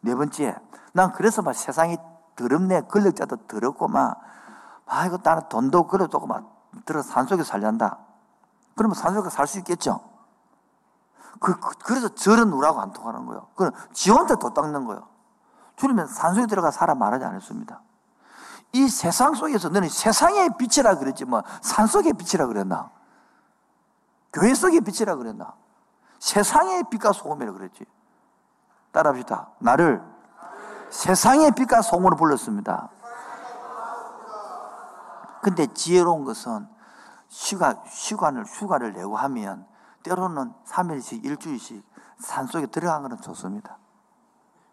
네 0.00 0.14
번째, 0.14 0.56
난 0.92 1.12
그래서 1.12 1.42
막 1.42 1.54
세상이 1.54 1.96
더럽네, 2.36 2.82
권력자도 2.82 3.36
더럽고 3.48 3.88
막, 3.88 4.20
아, 4.86 5.06
이거 5.06 5.18
나는 5.22 5.42
돈도 5.48 5.88
그래도 5.88 6.20
막 6.20 6.70
들어 6.84 7.02
산속에 7.02 7.42
살란다. 7.42 7.98
그러면 8.76 8.94
산속에 8.94 9.28
살 9.28 9.46
수 9.46 9.58
있겠죠? 9.58 10.00
그, 11.40 11.58
그, 11.58 11.92
래서 11.94 12.08
저런 12.14 12.50
누라고 12.50 12.80
안 12.80 12.92
통하는 12.92 13.26
거예요. 13.26 13.48
그럼 13.54 13.72
지 13.92 14.10
혼자 14.10 14.36
도 14.36 14.54
닦는 14.54 14.84
거예요. 14.86 15.06
주님은 15.76 16.06
산속에 16.06 16.46
들어가 16.46 16.70
살아 16.70 16.94
말하지 16.94 17.24
않았습니다. 17.24 17.82
이 18.72 18.88
세상 18.88 19.34
속에서 19.34 19.68
너는 19.68 19.88
세상의 19.88 20.50
빛이라 20.58 20.96
그랬지 20.96 21.24
뭐 21.24 21.42
산속의 21.62 22.14
빛이라 22.14 22.46
그랬나? 22.46 22.90
교회 24.32 24.54
속의 24.54 24.80
빛이라 24.82 25.16
그랬나? 25.16 25.54
세상의 26.18 26.84
빛과 26.90 27.12
소금이라 27.12 27.52
그랬지. 27.52 27.84
따라합시다. 28.92 29.50
나를 29.58 30.02
세상의 30.90 31.52
빛과 31.52 31.82
소금으로 31.82 32.16
불렀습니다. 32.16 32.90
근데 35.42 35.66
지혜로운 35.66 36.24
것은 36.24 36.68
휴가, 37.30 37.72
휴관을, 37.86 38.44
휴가를 38.44 38.92
내고 38.92 39.16
하면 39.16 39.66
때로는 40.02 40.52
3일씩, 40.66 41.24
일주일씩 41.24 41.84
산속에 42.18 42.66
들어간 42.66 43.02
것은 43.02 43.18
좋습니다. 43.18 43.78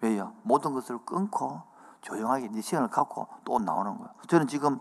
왜요? 0.02 0.34
모든 0.44 0.74
것을 0.74 1.00
끊고 1.06 1.62
조용하게 2.02 2.50
네 2.50 2.62
시간을 2.62 2.90
갖고 2.90 3.28
또 3.44 3.60
나오는 3.60 3.98
거예요. 3.98 4.10
저는 4.28 4.48
지금 4.48 4.80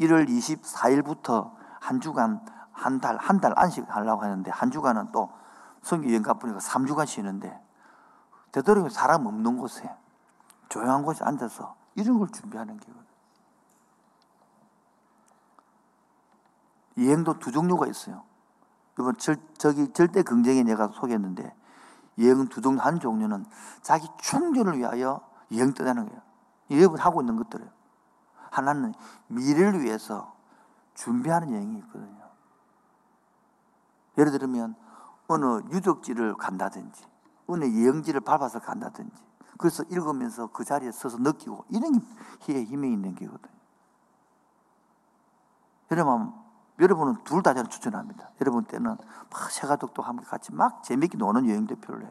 1월 0.00 0.28
24일부터 0.28 1.52
한 1.80 2.00
주간 2.00 2.44
한 2.76 3.00
달, 3.00 3.16
한 3.16 3.40
달 3.40 3.52
안식 3.56 3.84
하려고 3.88 4.22
하는데 4.22 4.50
한 4.50 4.70
주간은 4.70 5.10
또 5.12 5.30
성교 5.82 6.08
여행 6.08 6.22
가보니까 6.22 6.58
3주간 6.60 7.06
쉬는데 7.06 7.58
되도록 8.52 8.90
사람 8.90 9.26
없는 9.26 9.56
곳에 9.56 9.90
조용한 10.68 11.02
곳에 11.02 11.24
앉아서 11.24 11.74
이런 11.94 12.18
걸 12.18 12.28
준비하는 12.28 12.78
거예요. 12.78 12.96
여행도 16.98 17.38
두 17.38 17.52
종류가 17.52 17.86
있어요. 17.86 18.22
이번 18.98 19.16
절, 19.18 19.36
저기 19.58 19.92
절대 19.92 20.22
긍정에 20.22 20.62
내가 20.62 20.88
소개했는데 20.88 21.54
여행 22.18 22.48
두 22.48 22.60
종류 22.60 22.80
한 22.80 22.98
종류는 22.98 23.44
자기 23.82 24.08
충전을 24.18 24.78
위하여 24.78 25.20
여행 25.52 25.72
떠나는 25.74 26.06
거예요. 26.08 26.22
여러분 26.70 26.98
하고 26.98 27.20
있는 27.20 27.36
것들을 27.36 27.70
하나는 28.50 28.94
미래를 29.28 29.82
위해서 29.82 30.34
준비하는 30.94 31.52
여행이 31.52 31.78
있거든요. 31.80 32.25
예를 34.18 34.32
들면 34.38 34.74
어느 35.28 35.62
유적지를 35.70 36.34
간다든지 36.36 37.04
어느 37.46 37.64
여행지를 37.64 38.20
밟아서 38.20 38.58
간다든지 38.60 39.24
그래서 39.58 39.82
읽으면서 39.84 40.48
그 40.48 40.64
자리에 40.64 40.90
서서 40.92 41.18
느끼고 41.18 41.64
이런 41.70 42.00
게 42.40 42.62
힘이 42.64 42.92
있는 42.92 43.14
게거든요. 43.14 43.56
여러분, 45.90 46.32
여러분은 46.78 47.24
둘 47.24 47.42
다 47.42 47.54
저는 47.54 47.70
추천합니다. 47.70 48.30
여러분 48.40 48.64
때는 48.64 48.96
막 49.30 49.50
새 49.50 49.66
가족도 49.66 50.02
함께 50.02 50.24
같이 50.26 50.52
막 50.52 50.82
재밌게 50.82 51.16
노는 51.16 51.48
여행도 51.48 51.76
필요해요. 51.76 52.10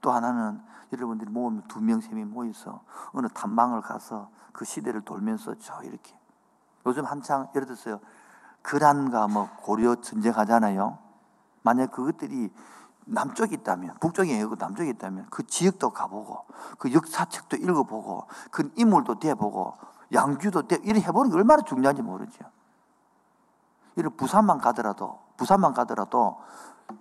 또 0.00 0.10
하나는 0.10 0.60
여러분들이 0.92 1.30
모으면 1.30 1.62
두 1.68 1.80
명, 1.80 2.00
세 2.00 2.12
명 2.14 2.30
모여서 2.32 2.82
어느 3.12 3.28
탐방을 3.28 3.82
가서 3.82 4.30
그 4.52 4.64
시대를 4.64 5.02
돌면서 5.02 5.54
저 5.60 5.82
이렇게 5.84 6.14
요즘 6.86 7.04
한창 7.04 7.48
예를 7.54 7.66
들어서요. 7.66 8.00
그란과 8.62 9.28
뭐 9.28 9.48
고려 9.60 9.94
전쟁하잖아요. 9.96 10.98
만약 11.62 11.90
그것들이 11.90 12.52
남쪽에 13.04 13.56
있다면, 13.56 13.96
북쪽에 14.00 14.34
아니고 14.34 14.56
남쪽에 14.56 14.90
있다면 14.90 15.26
그 15.30 15.44
지역도 15.46 15.90
가보고 15.90 16.44
그 16.78 16.92
역사책도 16.92 17.56
읽어보고 17.56 18.26
그 18.50 18.70
인물도 18.76 19.18
대보고 19.18 19.74
양주도 20.12 20.66
대 20.68 20.78
이렇게 20.82 21.00
해보는 21.06 21.30
게 21.30 21.36
얼마나 21.36 21.62
중요한지 21.62 22.02
모르죠. 22.02 22.44
이런 23.96 24.16
부산만 24.16 24.58
가더라도 24.58 25.18
부산만 25.36 25.74
가더라도 25.74 26.40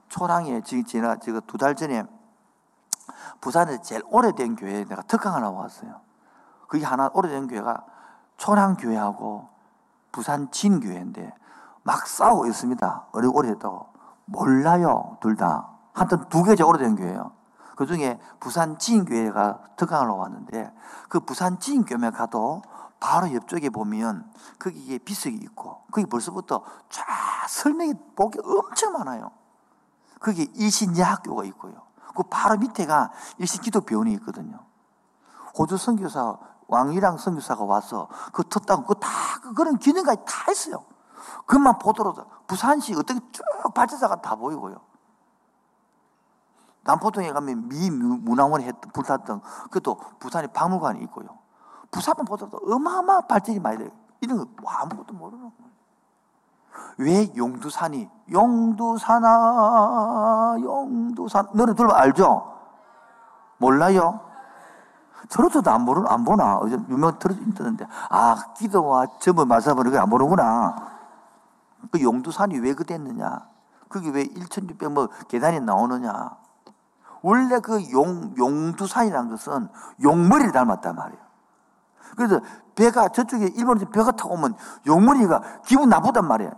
초랑에 0.09 0.61
지금 0.61 0.83
지나 0.83 1.17
지금 1.17 1.41
두 1.47 1.57
달 1.57 1.75
전에 1.75 2.03
부산에 3.39 3.81
제일 3.81 4.03
오래된 4.07 4.55
교회에 4.55 4.85
내가 4.85 5.01
특강 5.03 5.35
하나 5.35 5.49
왔어요. 5.49 6.01
그게 6.67 6.85
하나 6.85 7.09
오래된 7.13 7.47
교회가 7.47 7.85
초랑교회하고 8.37 9.49
부산 10.11 10.49
진교회인데 10.51 11.33
막 11.83 12.07
싸우고 12.07 12.47
있습니다. 12.47 13.07
어느 13.11 13.25
오래됐다고. 13.27 13.87
몰라요, 14.25 15.17
둘 15.21 15.35
다. 15.35 15.69
한편 15.93 16.27
두 16.29 16.43
개째 16.43 16.63
오래된 16.63 16.95
교회예요. 16.95 17.31
그 17.75 17.85
중에 17.85 18.19
부산 18.39 18.77
진교회가 18.77 19.59
특강을 19.75 20.07
왔는데 20.07 20.71
그 21.09 21.19
부산 21.19 21.59
진교회 21.59 22.11
가도 22.11 22.61
바로 22.99 23.33
옆쪽에 23.33 23.69
보면 23.69 24.31
거기에 24.59 24.99
비석이 24.99 25.35
있고 25.35 25.81
거기 25.91 26.05
벌써부터 26.05 26.63
쫙 26.89 27.05
설명이 27.49 27.95
보기 28.15 28.39
엄청 28.43 28.93
많아요. 28.93 29.31
거기 30.19 30.43
일신예학교가 30.53 31.43
있고요. 31.45 31.81
그 32.15 32.23
바로 32.29 32.57
밑에가 32.57 33.11
일신 33.39 33.61
기독 33.61 33.87
병원이 33.87 34.13
있거든요. 34.13 34.59
호주 35.57 35.77
선교사 35.77 36.37
왕이랑 36.67 37.17
선교사가 37.17 37.63
와서 37.63 38.07
그 38.31 38.43
텄다고 38.43 38.85
그다 38.85 39.07
그런 39.55 39.77
기능까지 39.77 40.21
다 40.25 40.45
했어요. 40.47 40.85
그것만 41.45 41.79
보더라도 41.79 42.25
부산시 42.47 42.93
어떻게 42.95 43.19
쭉 43.31 43.43
발전사가 43.73 44.21
다 44.21 44.35
보이고요. 44.35 44.79
남포동에 46.83 47.31
가면 47.31 47.67
미 47.67 47.89
문화원에 47.91 48.65
했던 48.65 48.91
불탔던 48.91 49.41
그것도 49.69 49.97
부산에 50.19 50.47
박물관이 50.47 51.01
있고요. 51.03 51.27
부산만 51.91 52.25
보더라도 52.25 52.57
어마어마한 52.67 53.27
발전이 53.27 53.59
많이 53.59 53.77
돼요. 53.77 53.89
이런 54.21 54.37
거뭐 54.37 54.71
아무것도 54.71 55.13
모르는 55.13 55.43
거예요. 55.43 55.71
왜 56.97 57.31
용두산이 57.35 58.09
용두산아 58.31 59.27
용두산 60.61 61.47
노래 61.53 61.73
들어 61.73 61.91
알죠? 61.91 62.51
몰라요? 63.57 64.21
저로도 65.29 65.61
안 65.69 65.85
보는 65.85 66.07
안 66.07 66.23
보나 66.23 66.59
유명 66.89 67.19
들었는데 67.19 67.85
아 68.09 68.35
기도와 68.57 69.05
점을 69.19 69.45
맞아보는 69.45 69.91
거안 69.91 70.09
보는구나. 70.09 71.00
그 71.91 72.01
용두산이 72.01 72.59
왜 72.59 72.73
그랬느냐? 72.73 73.47
그게 73.89 74.09
왜 74.09 74.23
1,600 74.23 74.91
뭐 74.91 75.09
계단이 75.27 75.59
나오느냐? 75.61 76.37
원래 77.21 77.59
그 77.59 77.91
용, 77.91 78.33
용두산이라는 78.37 79.29
것은 79.29 79.69
용머리를 80.01 80.51
닮았단 80.51 80.95
말이에요. 80.95 81.21
그래서 82.15 82.39
배가 82.75 83.09
저쪽에 83.09 83.47
일본에서 83.47 83.89
배가 83.89 84.11
타고 84.11 84.33
오면 84.33 84.55
용머리가 84.87 85.61
기분 85.65 85.89
나쁘단 85.89 86.27
말이에요. 86.27 86.51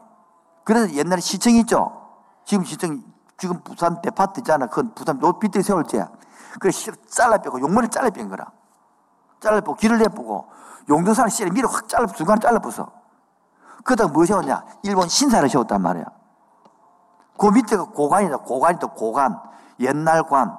그래서 0.64 0.94
옛날에 0.94 1.20
시청 1.22 1.54
있죠? 1.54 2.10
지금 2.46 2.64
시청, 2.64 3.04
지금 3.38 3.62
부산 3.64 4.02
대파트 4.02 4.40
있잖아. 4.40 4.68
그건 4.68 4.94
부산 4.94 5.20
노피트 5.20 5.62
세울 5.62 5.84
때. 5.84 6.08
그래서 6.60 6.92
잘라 7.08 7.38
빼고 7.40 7.60
용머리 7.60 7.90
잘라 7.90 8.10
뺀 8.10 8.30
거라. 8.30 8.52
잘라 9.40 9.60
빼고 9.60 9.76
길을 9.76 9.98
내보고 10.00 10.50
용두산을 10.90 11.30
씨를 11.30 11.52
밀어 11.52 11.68
확 11.68 11.88
잘라, 11.88 12.08
중간에 12.08 12.40
잘라 12.40 12.60
부서. 12.60 13.03
그러다가 13.84 14.12
뭐 14.12 14.26
세웠냐? 14.26 14.66
일본 14.84 15.08
신사를 15.08 15.48
세웠단 15.50 15.82
말이야. 15.82 16.06
그 17.38 17.48
밑에가 17.48 17.86
고관이다. 17.86 18.38
고관이다. 18.38 18.88
고관. 18.88 19.42
옛날 19.80 20.24
관. 20.24 20.58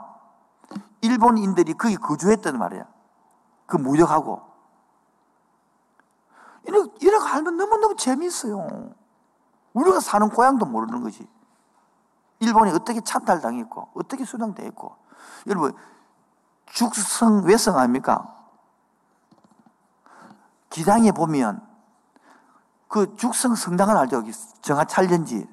일본인들이 1.00 1.74
거기 1.74 1.96
거주했단 1.96 2.58
말이야. 2.58 2.86
그 3.66 3.76
무역하고. 3.76 4.42
이렇게, 6.64 6.92
이렇게 7.00 7.28
알면 7.28 7.56
너무너무 7.56 7.96
재미있어요. 7.96 8.90
우리가 9.74 10.00
사는 10.00 10.28
고향도 10.28 10.66
모르는 10.66 11.02
거지. 11.02 11.28
일본이 12.40 12.70
어떻게 12.72 13.00
찬탈당했고, 13.00 13.88
어떻게 13.94 14.24
수당됐고. 14.24 14.96
여러분, 15.46 15.74
죽성, 16.66 17.44
외성 17.44 17.78
아닙니까? 17.78 18.34
기장에 20.70 21.12
보면 21.12 21.73
그 22.88 23.16
죽성 23.16 23.54
성당을 23.54 23.96
알죠? 23.96 24.22
정화 24.62 24.84
찰련지. 24.84 25.48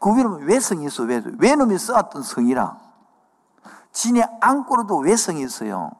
그 0.00 0.16
위로 0.16 0.36
외성이 0.42 0.86
있어, 0.86 1.04
외성. 1.04 1.36
외놈이 1.38 1.78
써왔던 1.78 2.22
성이라. 2.22 2.78
진해 3.92 4.26
안고로도 4.40 4.98
외성이 4.98 5.42
있어요. 5.42 5.90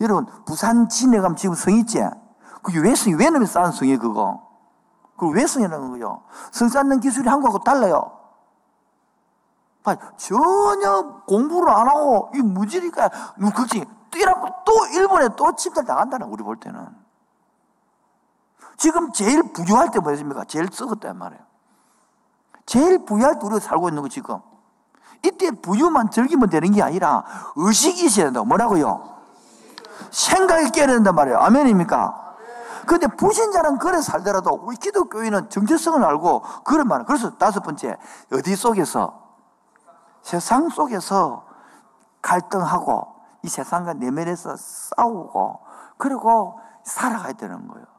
여러분, 0.00 0.26
부산 0.44 0.88
진해 0.88 1.20
가면 1.20 1.36
지금 1.36 1.54
성 1.54 1.74
있지? 1.74 2.00
그게 2.62 2.78
외성이, 2.78 3.16
외놈이 3.16 3.46
쌓은 3.46 3.72
성이 3.72 3.96
그거. 3.96 4.46
그 5.16 5.28
외성이라는 5.30 5.90
거요. 5.90 6.22
성 6.52 6.68
쌓는 6.68 7.00
기술이 7.00 7.28
한국하고 7.28 7.64
달라요. 7.64 8.12
전혀 10.18 11.22
공부를 11.26 11.70
안 11.70 11.88
하고, 11.88 12.30
이 12.34 12.42
무지리가, 12.42 13.08
그렇지. 13.54 13.84
또 14.64 14.86
일본에 14.92 15.28
또 15.36 15.54
침탈 15.56 15.84
당한다는 15.84 16.28
우리 16.28 16.42
볼 16.42 16.58
때는. 16.60 16.86
지금 18.78 19.12
제일 19.12 19.42
부유할 19.52 19.90
때 19.90 19.98
뭐였습니까? 19.98 20.44
제일 20.44 20.68
썩었단 20.72 21.18
말이에요. 21.18 21.42
제일 22.64 23.04
부유할 23.04 23.38
때 23.38 23.46
우리가 23.46 23.60
살고 23.60 23.88
있는 23.88 24.02
거 24.02 24.08
지금. 24.08 24.40
이때 25.24 25.50
부유만 25.50 26.10
즐기면 26.10 26.48
되는 26.48 26.70
게 26.70 26.80
아니라 26.80 27.24
의식이 27.56 28.04
있어야 28.04 28.26
된다. 28.26 28.44
뭐라고요? 28.44 29.16
생각이 30.12 30.70
깨야 30.70 30.86
된단 30.86 31.14
말이에요. 31.14 31.38
아멘입니까? 31.38 32.36
근데 32.86 33.08
부신자는 33.08 33.78
그래 33.78 34.00
살더라도 34.00 34.60
우리 34.62 34.76
기독교인은 34.76 35.50
정체성을 35.50 36.02
알고 36.02 36.42
그런 36.64 36.86
말. 36.86 37.04
그래서 37.04 37.36
다섯 37.36 37.60
번째 37.60 37.96
어디 38.32 38.54
속에서 38.54 39.28
세상 40.22 40.68
속에서 40.68 41.44
갈등하고 42.22 43.08
이 43.42 43.48
세상과 43.48 43.94
내면에서 43.94 44.54
싸우고 44.56 45.60
그리고 45.96 46.60
살아가야 46.84 47.32
되는 47.32 47.66
거예요. 47.66 47.97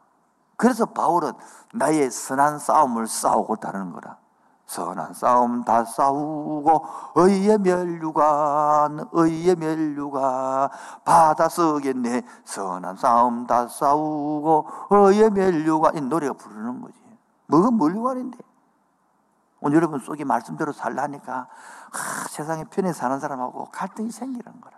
그래서 0.60 0.86
바울은 0.86 1.32
나의 1.74 2.12
선한 2.12 2.60
싸움을 2.60 3.07
싸우고 3.07 3.55
다는 3.55 3.93
거라. 3.93 4.18
선한 4.66 5.14
싸움 5.14 5.64
다 5.64 5.86
싸우고 5.86 6.86
의의 7.16 7.60
멸류관 7.60 9.07
의의 9.14 9.55
멸류관 9.55 10.70
받아쓰겠네 11.05 12.24
선한 12.43 12.97
싸움 12.97 13.47
다 13.47 13.70
싸우고 13.70 14.68
의의 14.89 15.30
멸류관 15.30 15.95
이 15.95 16.01
노래가 16.01 16.34
부르는 16.34 16.82
거지. 16.82 16.99
뭐가 17.47 17.72
멸류관인데. 17.72 18.38
오늘 19.62 19.78
여러분 19.78 19.99
속에 20.01 20.26
말씀대로 20.26 20.74
살라니까 20.74 21.34
아, 21.34 22.28
세상에 22.28 22.66
편히 22.66 22.91
사는 22.91 23.18
사람하고 23.18 23.70
갈등이 23.72 24.12
생기는 24.12 24.60
거라. 24.60 24.78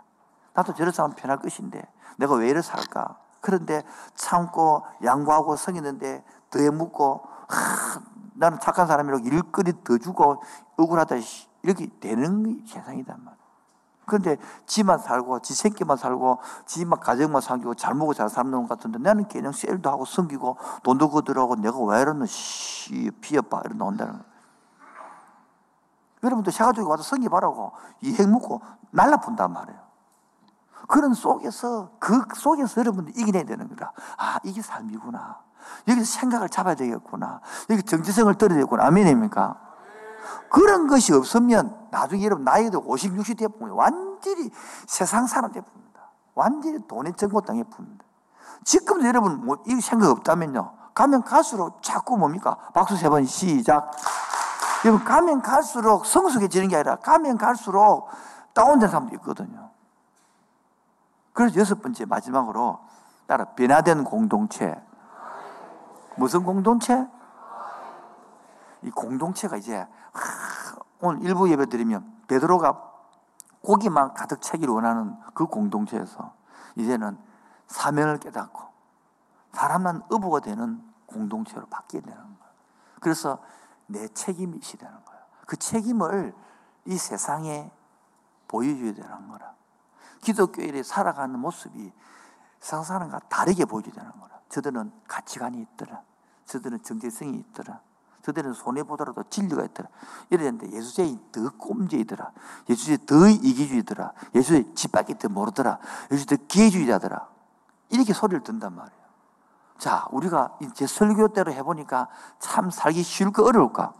나도 0.53 0.75
저런 0.75 0.93
사람 0.93 1.13
편할 1.13 1.39
것인데 1.39 1.81
내가 2.17 2.35
왜 2.35 2.49
이래 2.49 2.61
살까 2.61 3.17
그런데 3.41 3.83
참고 4.15 4.85
양보하고 5.03 5.55
성했는데 5.55 6.23
더해 6.51 6.69
묻고 6.69 7.21
아, 7.49 8.01
나는 8.35 8.59
착한 8.59 8.87
사람이라고 8.87 9.25
일거리 9.27 9.83
더 9.83 9.97
주고 9.97 10.41
억울하다 10.77 11.15
이렇게 11.63 11.87
되는 11.99 12.63
세상이단 12.65 13.23
말이야. 13.23 13.41
그런데 14.05 14.37
지만 14.65 14.97
살고 14.99 15.39
지 15.39 15.53
새끼만 15.53 15.97
살고 15.97 16.39
지만 16.65 16.99
가정만 16.99 17.41
살고 17.41 17.75
잘 17.75 17.93
먹고 17.93 18.13
잘 18.13 18.29
사는 18.29 18.51
것 18.51 18.67
같은데 18.67 18.99
나는 18.99 19.27
그냥 19.27 19.51
셀도 19.51 19.89
하고 19.89 20.05
섬기고 20.05 20.57
돈도 20.83 21.09
거들하고 21.09 21.55
내가 21.55 21.79
왜 21.79 22.01
이러는 22.01 22.25
씨 22.25 23.11
피어봐 23.21 23.61
이런 23.65 23.77
나온다는 23.77 24.13
거야. 24.13 24.23
여러분도 26.23 26.51
샤가족에 26.51 26.87
와서 26.87 27.03
섬기바라고 27.03 27.71
이행 28.01 28.31
묻고 28.31 28.61
날라푼단 28.91 29.51
말이에요. 29.53 29.90
그런 30.87 31.13
속에서 31.13 31.91
그 31.99 32.23
속에서 32.35 32.81
여러분들 32.81 33.17
이겨내야 33.17 33.43
되는 33.43 33.67
거다. 33.69 33.93
아 34.17 34.39
이게 34.43 34.61
삶이구나. 34.61 35.39
여기서 35.87 36.19
생각을 36.19 36.49
잡아야 36.49 36.75
되겠구나. 36.75 37.39
여기 37.69 37.83
정체성을 37.83 38.33
떨어야 38.35 38.55
되겠구나. 38.57 38.85
아멘입니까? 38.85 39.55
그런 40.49 40.87
것이 40.87 41.13
없으면 41.13 41.87
나중에 41.91 42.23
여러분 42.25 42.43
나이도 42.45 42.83
50, 42.85 43.15
60 43.15 43.37
되면 43.37 43.53
완전히 43.71 44.49
세상 44.87 45.27
사람 45.27 45.51
되니다 45.51 45.71
완전히 46.35 46.79
돈의 46.87 47.13
전고땅에 47.15 47.63
풉니다. 47.63 48.01
지금도 48.63 49.07
여러분 49.07 49.45
뭐 49.45 49.57
이 49.65 49.81
생각 49.81 50.09
없다면요. 50.11 50.73
가면 50.93 51.23
갈수록 51.23 51.81
자꾸 51.81 52.17
뭡니까? 52.17 52.57
박수 52.73 52.95
세 52.97 53.09
번 53.09 53.25
시작. 53.25 53.91
여러분 54.85 55.03
가면 55.05 55.41
갈수록 55.41 56.05
성숙해지는 56.05 56.67
게 56.67 56.75
아니라 56.75 56.97
가면 56.97 57.37
갈수록 57.37 58.09
다운된 58.53 58.89
사람도 58.89 59.15
있거든요. 59.15 59.70
그래서 61.33 61.59
여섯 61.59 61.81
번째 61.81 62.05
마지막으로 62.05 62.79
따라 63.27 63.45
변화된 63.45 64.03
공동체. 64.03 64.81
무슨 66.17 66.43
공동체? 66.43 67.07
이 68.83 68.91
공동체가 68.91 69.57
이제 69.57 69.77
하, 69.77 69.87
오늘 70.99 71.23
일부 71.23 71.49
예배 71.49 71.67
드리면 71.67 72.23
베드로가 72.27 72.91
고기만 73.61 74.13
가득 74.13 74.41
차기를 74.41 74.73
원하는 74.73 75.15
그 75.33 75.45
공동체에서 75.45 76.33
이제는 76.75 77.17
사명을 77.67 78.17
깨닫고 78.17 78.61
사람만 79.53 80.03
어부가 80.09 80.39
되는 80.39 80.83
공동체로 81.05 81.65
바뀌어야 81.67 82.01
되는 82.01 82.17
거예요. 82.17 82.53
그래서 82.99 83.39
내 83.87 84.07
책임이 84.07 84.59
시되는 84.61 84.93
거예요. 85.05 85.21
그 85.45 85.57
책임을 85.57 86.33
이 86.85 86.97
세상에 86.97 87.71
보여줘야 88.47 88.93
되는 88.93 89.27
거라. 89.27 89.53
기독교인이 90.21 90.83
살아가는 90.83 91.37
모습이 91.39 91.91
세상 92.59 92.83
사람과 92.83 93.19
다르게 93.27 93.65
보여줘야 93.65 93.93
되는 93.93 94.11
거라. 94.11 94.39
저들은 94.49 94.91
가치관이 95.07 95.59
있더라. 95.61 96.01
저들은 96.45 96.83
정체성이 96.83 97.37
있더라. 97.37 97.81
저들은 98.21 98.53
손해보더라도 98.53 99.23
진리가 99.29 99.63
있더라. 99.65 99.89
이랬는데 100.29 100.71
예수제이 100.71 101.19
더 101.31 101.49
꼼제이더라. 101.57 102.31
예수제이 102.69 103.05
더 103.05 103.27
이기주의더라. 103.27 104.13
예수제이 104.35 104.75
집밖에 104.75 105.17
더 105.17 105.27
모르더라. 105.29 105.79
예수제이 106.11 106.37
더 106.37 106.43
기회주의자더라. 106.47 107.27
이렇게 107.89 108.13
소리를 108.13 108.43
듣단 108.43 108.75
말이에요. 108.75 109.01
자, 109.79 110.05
우리가 110.11 110.57
이제 110.61 110.85
설교대로 110.85 111.51
해보니까 111.53 112.07
참 112.37 112.69
살기 112.69 113.01
쉬울까 113.01 113.43
어려울까? 113.43 113.93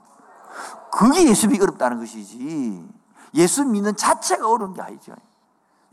그게 0.91 1.27
예수 1.27 1.47
믿기 1.47 1.63
어렵다는 1.63 1.97
것이지. 1.97 2.87
예수 3.33 3.65
믿는 3.65 3.95
자체가 3.95 4.47
어려운 4.47 4.73
게 4.73 4.81
아니죠. 4.81 5.15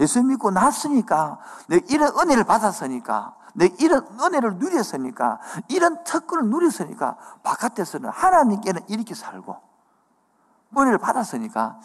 예수 0.00 0.22
믿고 0.22 0.50
났으니까, 0.50 1.38
내가 1.68 1.84
이런 1.88 2.18
은혜를 2.18 2.44
받았으니까, 2.44 3.34
내 3.54 3.66
이런 3.78 4.06
은혜를 4.20 4.56
누렸으니까, 4.56 5.40
이런 5.68 6.04
특권을 6.04 6.48
누렸으니까, 6.48 7.16
바깥에서는 7.42 8.08
하나님께는 8.08 8.82
이렇게 8.88 9.14
살고, 9.14 9.56
은혜를 10.76 10.98
받았으니까, 10.98 11.80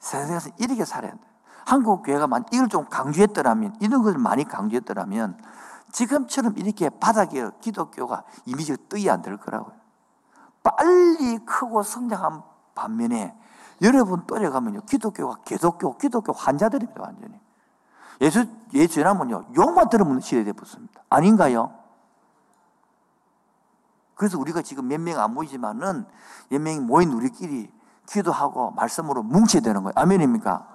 세상에서 0.00 0.50
이렇게 0.58 0.84
살아야 0.84 1.12
돼. 1.12 1.18
한국 1.64 2.02
교회가 2.02 2.26
만 2.26 2.44
이걸 2.52 2.68
좀 2.68 2.86
강조했더라면, 2.88 3.76
이런 3.80 4.02
것을 4.02 4.18
많이 4.18 4.44
강조했더라면, 4.44 5.40
지금처럼 5.90 6.58
이렇게 6.58 6.90
바닥에 6.90 7.48
기독교가 7.60 8.24
이미지가 8.44 8.76
뜨이 8.90 9.08
안 9.08 9.22
될 9.22 9.38
거라고요. 9.38 9.74
빨리 10.62 11.38
크고 11.46 11.82
성장한 11.82 12.42
반면에 12.74 13.34
여러분 13.82 14.24
또래 14.26 14.48
가면요. 14.50 14.82
기독교가 14.82 15.38
기독교, 15.44 15.96
기독교 15.96 16.32
환자들입니다, 16.32 17.00
완전히. 17.02 17.40
예수, 18.20 18.46
예수 18.74 18.94
지나면요. 18.94 19.46
욕만 19.56 19.88
들으면 19.88 20.20
시대에 20.20 20.52
붙습니다. 20.52 21.02
아닌가요? 21.08 21.72
그래서 24.16 24.38
우리가 24.38 24.62
지금 24.62 24.88
몇 24.88 25.00
명 25.00 25.18
안 25.20 25.32
모이지만은 25.34 26.04
몇 26.50 26.60
명이 26.60 26.80
모인 26.80 27.12
우리끼리 27.12 27.70
기도하고 28.06 28.72
말씀으로 28.72 29.22
뭉쳐야 29.22 29.62
되는 29.62 29.82
거예요. 29.84 29.92
아멘입니까? 29.94 30.66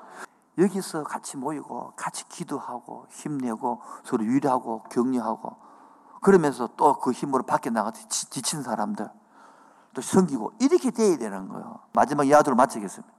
여기서 0.59 1.03
같이 1.03 1.35
모이고 1.35 1.93
같이 1.95 2.27
기도하고 2.29 3.07
힘내고 3.09 3.81
서로 4.05 4.23
위로하고 4.23 4.83
격려하고 4.83 5.57
그러면서 6.21 6.69
또 6.77 6.93
그 6.99 7.11
힘으로 7.11 7.43
밖에 7.43 7.69
나가서 7.69 8.07
지친 8.07 8.61
사람들 8.63 9.09
또 9.93 10.01
섬기고 10.01 10.53
이렇게 10.59 10.91
돼야 10.91 11.17
되는 11.17 11.47
거예요. 11.47 11.79
마지막 11.93 12.25
이야기로 12.27 12.55
마치겠습니다. 12.55 13.13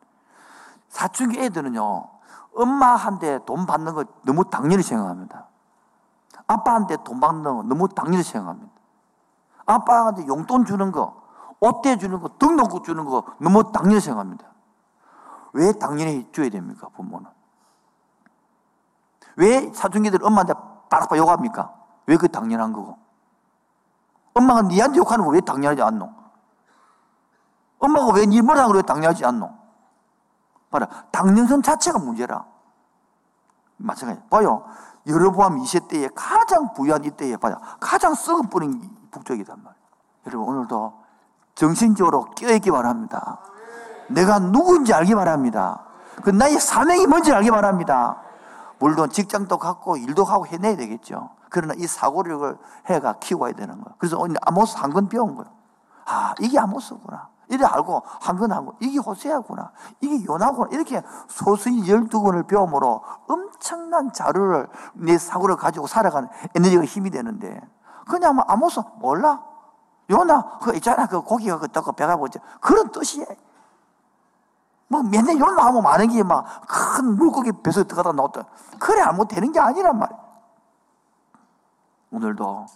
사춘기 0.88 1.40
애들은요, 1.40 2.08
엄마한테 2.56 3.44
돈 3.44 3.66
받는 3.66 3.94
거 3.94 4.04
너무 4.22 4.44
당연히 4.50 4.82
생각합니다. 4.82 5.46
아빠한테 6.46 6.96
돈 7.04 7.20
받는 7.20 7.42
거 7.42 7.62
너무 7.62 7.88
당연히 7.88 8.22
생각합니다. 8.22 8.72
아빠한테 9.66 10.26
용돈 10.26 10.64
주는 10.64 10.92
거, 10.92 11.22
옷대 11.60 11.96
주는 11.98 12.20
거, 12.20 12.28
등록금 12.38 12.82
주는 12.82 13.04
거 13.04 13.24
너무 13.38 13.72
당연히 13.72 14.00
생각합니다. 14.00 14.46
왜 15.52 15.72
당연히 15.72 16.30
줘야 16.32 16.50
됩니까, 16.50 16.88
부모는? 16.94 17.26
왜 19.36 19.72
사춘기들 19.72 20.24
엄마한테 20.24 20.52
빠락빠 20.90 21.16
욕합니까? 21.16 21.72
왜 22.06 22.16
그 22.16 22.28
당연한 22.28 22.72
거고? 22.72 22.98
엄마가 24.34 24.62
니한테 24.62 24.98
욕하는 24.98 25.24
거 25.24 25.30
왜 25.30 25.40
당연하지 25.40 25.80
않노? 25.82 26.12
엄마가 27.84 28.12
왜 28.12 28.26
니 28.26 28.40
뭐라 28.42 28.66
그래 28.68 28.82
당연하지 28.82 29.24
않노? 29.24 29.50
봐라. 30.70 30.88
당연성 31.12 31.62
자체가 31.62 31.98
문제라. 31.98 32.44
마찬가지. 33.76 34.20
봐요. 34.30 34.64
여러보암 35.06 35.58
20대에 35.60 36.10
가장 36.14 36.72
부유한 36.72 37.04
이때에 37.04 37.36
봐요. 37.36 37.58
가장 37.80 38.14
썩은 38.14 38.48
뿌린 38.48 38.80
북쪽이단 39.10 39.56
말이에요. 39.62 39.84
여러분 40.26 40.48
오늘도 40.48 40.94
정신적으로 41.54 42.24
깨어있기 42.36 42.70
바랍니다. 42.70 43.38
내가 44.08 44.38
누구인지 44.38 44.92
알기 44.94 45.14
바랍니다. 45.14 45.84
그 46.22 46.30
나의 46.30 46.58
사명이 46.58 47.06
뭔지 47.06 47.32
알기 47.32 47.50
바랍니다. 47.50 48.16
물론 48.78 49.10
직장도 49.10 49.58
갖고 49.58 49.96
일도 49.96 50.24
하고 50.24 50.46
해내야 50.46 50.76
되겠죠. 50.76 51.30
그러나 51.50 51.74
이 51.76 51.86
사고력을 51.86 52.58
해가 52.86 53.14
키워야 53.20 53.52
되는 53.52 53.74
거예요. 53.80 53.94
그래서 53.98 54.16
오늘 54.18 54.36
아모스 54.42 54.76
한 54.78 54.90
건 54.92 55.08
배운 55.08 55.36
거예요. 55.36 55.50
아, 56.06 56.34
이게 56.40 56.58
아모스구나. 56.58 57.28
이래 57.48 57.64
알고 57.64 58.02
한 58.04 58.36
건 58.38 58.52
하고 58.52 58.74
이게 58.80 58.98
호세아구나. 58.98 59.70
이게 60.00 60.24
요나구나. 60.24 60.68
이렇게 60.72 61.02
소수인 61.28 61.84
12권을 61.84 62.46
배움으로 62.48 63.02
엄청난 63.28 64.12
자료를 64.12 64.68
내 64.94 65.18
사고를 65.18 65.56
가지고 65.56 65.86
살아가는 65.86 66.28
에너지가 66.54 66.84
힘이 66.84 67.10
되는데 67.10 67.60
그냥 68.06 68.36
뭐 68.36 68.44
아모스 68.48 68.80
몰라? 68.96 69.42
요나 70.10 70.58
그 70.60 70.74
있잖아 70.76 71.06
그 71.06 71.22
고기가 71.22 71.58
그 71.58 71.68
떠고 71.68 71.92
배가 71.92 72.16
보지 72.16 72.38
그런 72.60 72.90
뜻이에요. 72.92 73.26
뭐 74.88 75.02
맨날 75.02 75.38
요나 75.38 75.64
하면 75.66 75.82
많은 75.82 76.08
게 76.08 76.22
막 76.22 76.44
큰 76.68 77.16
물고기 77.16 77.52
배속에 77.62 77.84
들어가다 77.88 78.12
나왔다. 78.14 78.44
그래 78.78 79.00
안 79.00 79.16
되는 79.26 79.50
게 79.52 79.58
아니란 79.60 79.98
말이야. 79.98 80.18
오늘도 82.10 82.66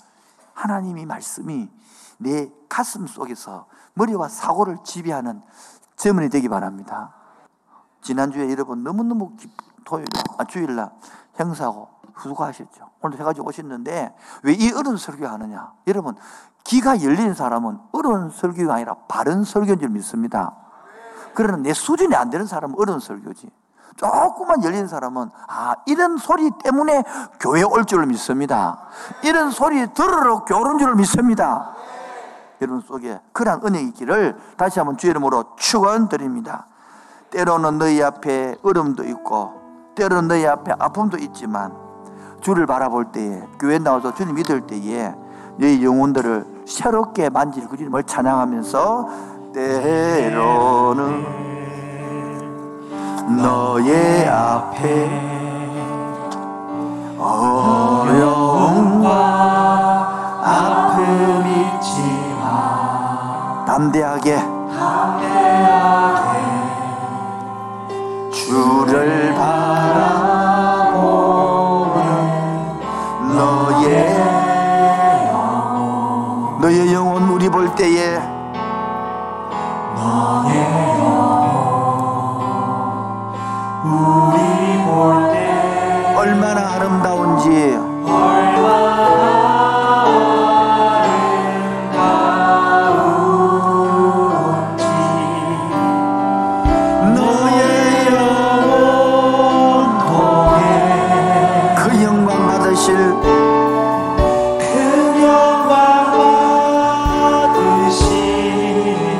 하나님이 0.54 1.06
말씀이 1.06 1.70
내 2.18 2.50
가슴 2.68 3.06
속에서 3.06 3.66
머리와 3.94 4.28
사고를 4.28 4.78
지배하는 4.84 5.42
제문이 5.96 6.28
되기 6.30 6.48
바랍니다. 6.48 7.14
지난주에 8.02 8.50
여러분 8.50 8.82
너무너무 8.84 9.32
토요일, 9.84 10.06
아, 10.38 10.44
주일날 10.44 10.90
행사하고 11.40 11.88
수고하셨죠. 12.20 12.90
오늘 13.00 13.18
해가지고 13.20 13.48
오셨는데 13.48 14.14
왜 14.42 14.54
이 14.54 14.72
어른 14.72 14.96
설교 14.96 15.26
하느냐? 15.26 15.72
여러분, 15.86 16.16
귀가 16.64 17.00
열린 17.02 17.32
사람은 17.34 17.78
어른 17.92 18.30
설교가 18.30 18.74
아니라 18.74 18.94
바른 19.08 19.44
설교인 19.44 19.78
줄 19.78 19.88
믿습니다. 19.90 20.54
그러나 21.34 21.58
내 21.58 21.72
수준이 21.72 22.14
안 22.14 22.30
되는 22.30 22.46
사람은 22.46 22.74
어른 22.78 22.98
설교지. 22.98 23.50
조금만 23.96 24.62
열린 24.62 24.86
사람은 24.86 25.30
아 25.48 25.74
이런 25.86 26.18
소리 26.18 26.50
때문에 26.62 27.02
교회 27.40 27.62
올 27.62 27.84
줄을 27.84 28.06
믿습니다. 28.06 28.80
이런 29.22 29.50
소리 29.50 29.92
들으러 29.92 30.44
온 30.52 30.78
줄을 30.78 30.94
믿습니다. 30.96 31.74
여러분 32.60 32.80
속에 32.80 33.20
그러한 33.32 33.60
은혜 33.64 33.80
있기를 33.80 34.36
다시 34.56 34.78
한번 34.78 34.96
주의 34.96 35.10
이름으로 35.10 35.44
축원드립니다. 35.56 36.66
때로는 37.30 37.78
너희 37.78 38.02
앞에 38.02 38.56
어려움도 38.62 39.04
있고 39.04 39.52
때로는 39.94 40.28
너희 40.28 40.46
앞에 40.46 40.72
아픔도 40.78 41.18
있지만 41.18 41.72
주를 42.40 42.66
바라볼 42.66 43.12
때에 43.12 43.42
교회 43.58 43.78
나와서 43.78 44.14
주님 44.14 44.34
믿을 44.36 44.62
때에 44.62 45.14
너희 45.56 45.84
영혼들을 45.84 46.64
새롭게 46.66 47.30
만질 47.30 47.68
그 47.68 47.76
주님을 47.76 48.04
찬양하면서 48.04 49.08
때로는 49.52 51.24
너의 53.42 54.28
앞에 54.28 55.38
어려움과 57.18 59.08
아픔이 60.42 61.50
있지만 61.74 62.17
담대하게. 63.68 64.38
주를 68.32 69.34
바라보는 69.34 69.68
너의 73.36 74.16
영혼. 75.28 76.60
너의 76.62 76.94
영혼 76.94 77.28
우리 77.28 77.50
볼 77.50 77.74
때에. 77.74 78.18
너의 79.96 80.56
우리 83.84 84.38
볼 84.86 85.30
때 85.30 86.14
얼마나 86.16 86.72
아름다운지 86.72 87.87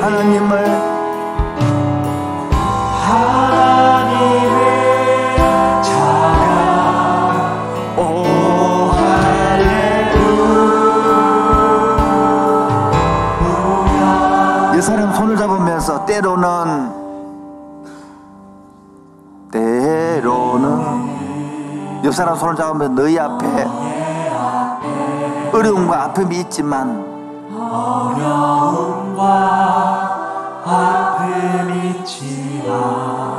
하나님을 0.09 0.89
사람 14.81 15.13
손을 15.13 15.37
잡으면서 15.37 16.07
때로는 16.07 16.95
때로는 19.53 21.05
옆 22.05 22.15
사람 22.15 22.35
손을 22.37 22.57
잡으면 22.57 22.95
너희 22.95 23.19
앞에 23.19 23.67
어려움과 25.53 26.05
아픔이 26.05 26.41
있지만 26.41 27.05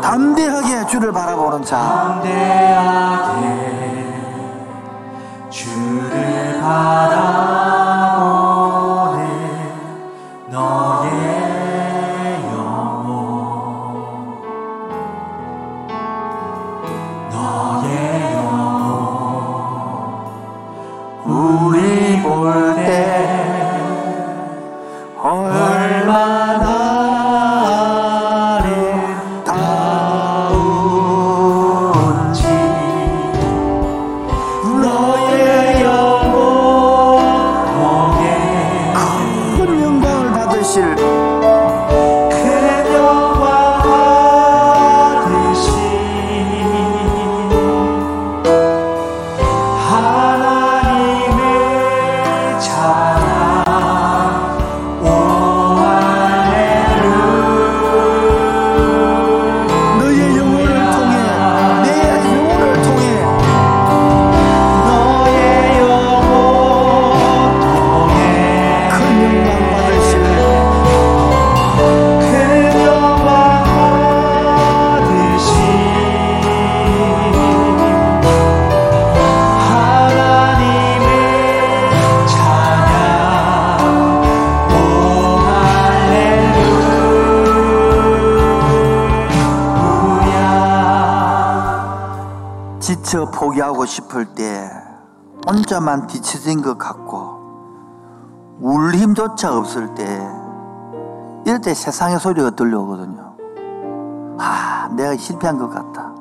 담대하게 0.02 0.88
주를 0.88 1.12
바라보는 1.12 1.64
자. 1.64 2.20
주를 2.24 3.59
지쳐 93.10 93.26
포기하고 93.32 93.88
싶을 93.88 94.36
때 94.36 94.70
혼자만 95.48 96.06
뒤처진 96.06 96.62
것 96.62 96.78
같고 96.78 97.40
울 98.62 98.94
힘조차 98.94 99.58
없을 99.58 99.96
때 99.96 100.06
이럴 101.44 101.60
때 101.60 101.74
세상의 101.74 102.20
소리가 102.20 102.52
들려오거든요. 102.52 103.34
아, 104.38 104.90
내가 104.96 105.18
실패한 105.18 105.58
것 105.58 105.70
같다. 105.70 106.14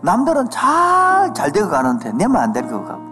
남들은 0.00 0.48
잘, 0.48 1.34
잘 1.34 1.52
되어 1.52 1.68
가는데 1.68 2.12
내만 2.12 2.42
안 2.42 2.52
될 2.54 2.70
것 2.70 2.86
같고. 2.86 3.02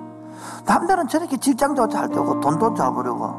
남들은 0.64 1.08
저렇게 1.08 1.36
직장도 1.36 1.88
잘 1.88 2.08
되고 2.08 2.40
돈도 2.40 2.72
잡으려고 2.72 3.34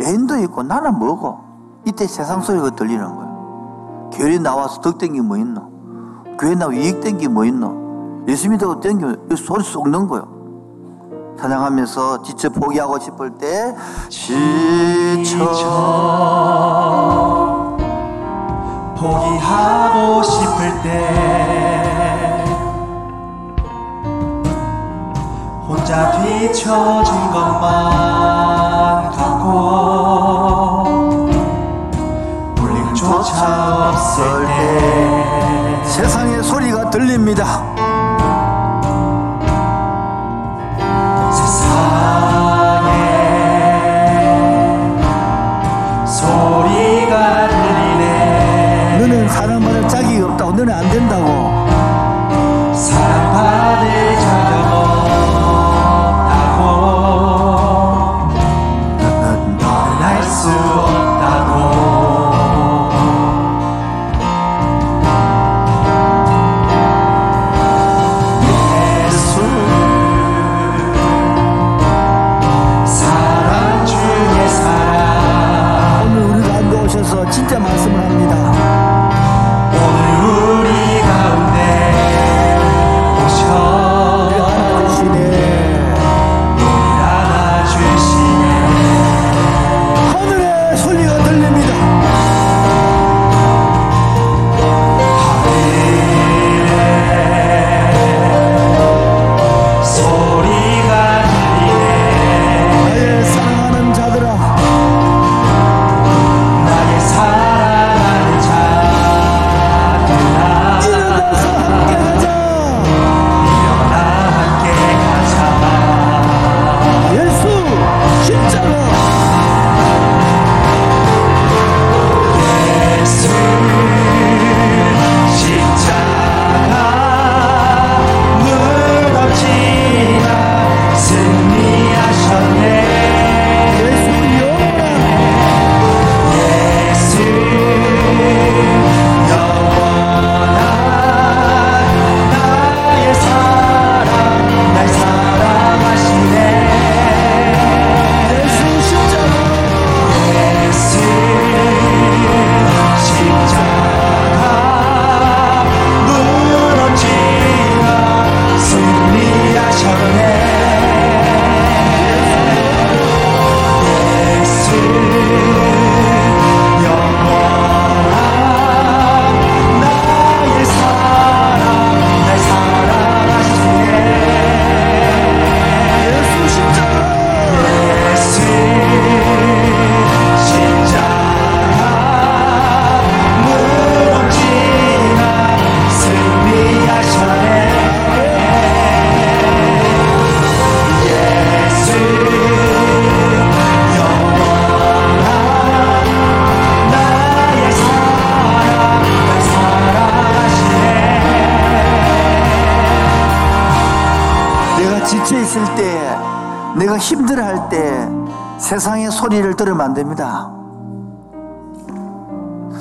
애인도 0.00 0.38
있고 0.38 0.64
나는 0.64 0.98
뭐고. 0.98 1.38
이때 1.84 2.04
세상 2.08 2.40
소리가 2.40 2.70
들리는 2.70 3.04
거예요. 3.04 4.10
교회 4.12 4.38
나와서 4.40 4.80
덕된 4.80 5.12
게뭐 5.12 5.36
있노? 5.36 5.70
교회 6.36 6.56
나와 6.56 6.72
이익 6.74 7.00
된게뭐 7.00 7.44
있노? 7.44 7.89
예수 8.28 8.48
땡겨 8.80 9.16
이 9.32 9.36
소리 9.36 9.64
쏙는 9.64 10.06
거요. 10.06 10.40
찬양하면서 11.38 12.22
지쳐 12.22 12.50
포기하고 12.50 12.98
싶을 12.98 13.30
때 13.38 13.74
지쳐 14.10 15.38
포기하고 18.96 20.22
싶을 20.22 20.82
때 20.82 22.44
혼자 25.66 26.12
뒤처진 26.20 27.30
것만 27.30 29.10
같고 29.12 29.50
울림조차 32.60 33.88
없을 33.88 34.46
때 34.46 35.82
세상의 35.84 36.42
소리가 36.42 36.90
들립니다. 36.90 37.89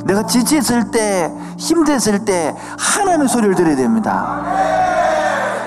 내가 0.05 0.25
지쳤을 0.25 0.91
때, 0.91 1.31
힘들었을 1.57 2.25
때 2.25 2.55
하나님의 2.77 3.27
소리를 3.27 3.55
들어야 3.55 3.75
됩니다. 3.75 4.41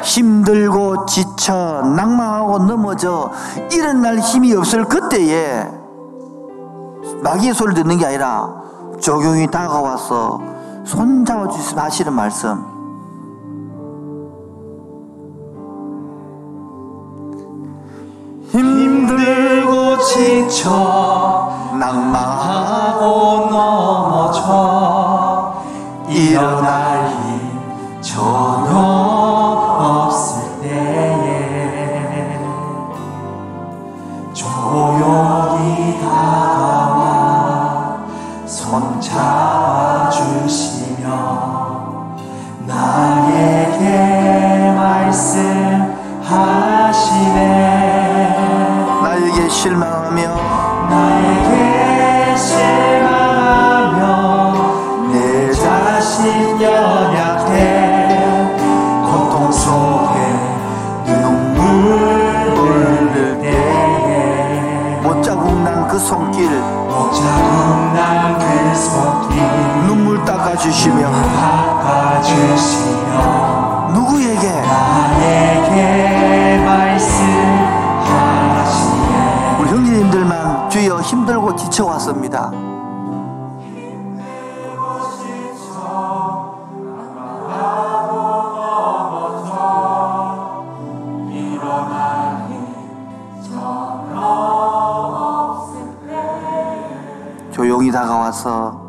힘들고 0.02 1.06
지쳐 1.06 1.82
낭망하고 1.96 2.58
넘어져 2.60 3.30
이런 3.70 4.02
날 4.02 4.18
힘이 4.18 4.54
없을 4.54 4.84
그때에 4.84 5.66
마귀의 7.22 7.54
소리를 7.54 7.82
듣는 7.82 7.98
게 7.98 8.06
아니라 8.06 8.52
조용히 9.00 9.46
다가와서 9.46 10.40
손잡아 10.84 11.48
주시면 11.48 11.84
하시는 11.84 12.12
말씀 12.12 12.64
힘들고 18.50 19.98
지쳐 19.98 21.70
낭망하고 21.78 22.82
하고 23.02 23.50
넘어져 23.50 23.71
일어날 26.08 26.81
닦아주시며 70.82 71.12
닦아주시며 71.82 73.90
누구에게? 73.94 74.50
나에게 74.50 76.58
말씀하시네. 76.64 77.52
우리 79.60 79.70
형제님들만 79.70 80.68
주여 80.70 81.00
힘들고 81.00 81.54
지쳐왔습니다. 81.54 82.50
조용히 97.52 97.92
다가와서 97.92 98.81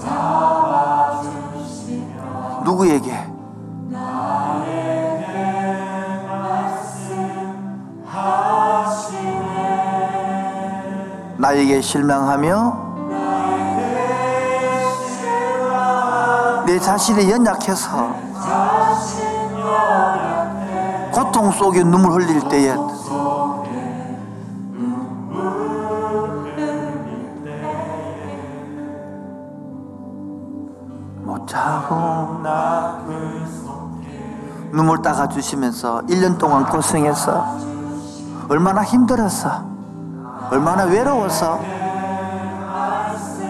잡아 0.00 1.20
주시며 1.20 2.62
누구에게? 2.64 3.12
나에게 11.36 11.82
실망하며 11.82 12.84
내 16.66 16.78
자신이 16.80 17.30
연약해서 17.30 18.14
고통 21.12 21.52
속에 21.52 21.82
눈물 21.84 22.12
흘릴 22.12 22.48
때에 22.48 22.74
닦아 35.04 35.28
주시면서 35.28 36.00
1년 36.08 36.38
동안 36.38 36.64
고생했어 36.66 37.58
얼마나 38.48 38.82
힘들었어 38.82 39.62
얼마나 40.50 40.84
외로웠어 40.84 41.60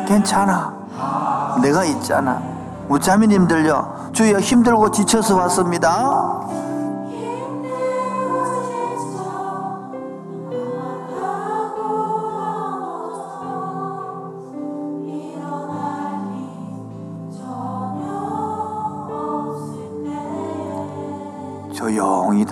괜찮아. 0.07 0.75
내가 1.63 1.85
있잖아. 1.85 2.43
우자매님들요 2.89 4.11
주여 4.13 4.39
힘들고 4.39 4.91
지쳐서 4.91 5.37
왔습니다 5.37 6.41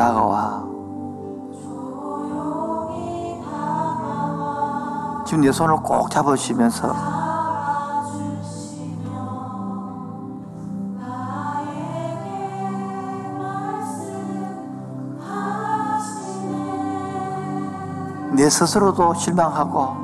다가와. 0.03 0.65
지금 5.25 5.43
내 5.43 5.53
손을 5.53 5.77
꼭 5.77 6.11
잡으시면서 6.11 6.93
내 18.33 18.51
스스로도 18.51 19.15
실망하고 19.15 20.03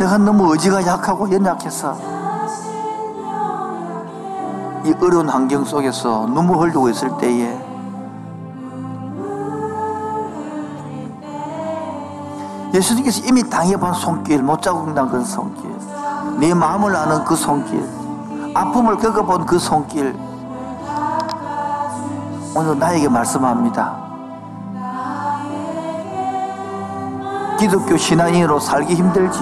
내가 0.00 0.18
너무 0.18 0.50
의지가 0.52 0.84
약하고 0.84 1.30
연약해서 1.30 2.21
이 4.84 4.92
어려운 5.00 5.28
환경 5.28 5.64
속에서 5.64 6.26
눈물 6.26 6.58
흘리고 6.58 6.88
있을 6.88 7.16
때에 7.18 7.56
예수님께서 12.74 13.22
이미 13.26 13.48
당해본 13.48 13.92
손길, 13.94 14.42
못 14.42 14.60
자국 14.62 14.92
난 14.92 15.08
그 15.08 15.22
손길, 15.24 15.70
네 16.38 16.54
마음을 16.54 16.96
아는 16.96 17.22
그 17.24 17.36
손길, 17.36 17.86
아픔을 18.54 18.96
겪어본 18.96 19.46
그 19.46 19.58
손길, 19.58 20.16
오늘 22.56 22.78
나에게 22.78 23.08
말씀합니다. 23.08 24.02
기독교 27.58 27.96
신앙인으로 27.96 28.58
살기 28.58 28.94
힘들지, 28.94 29.38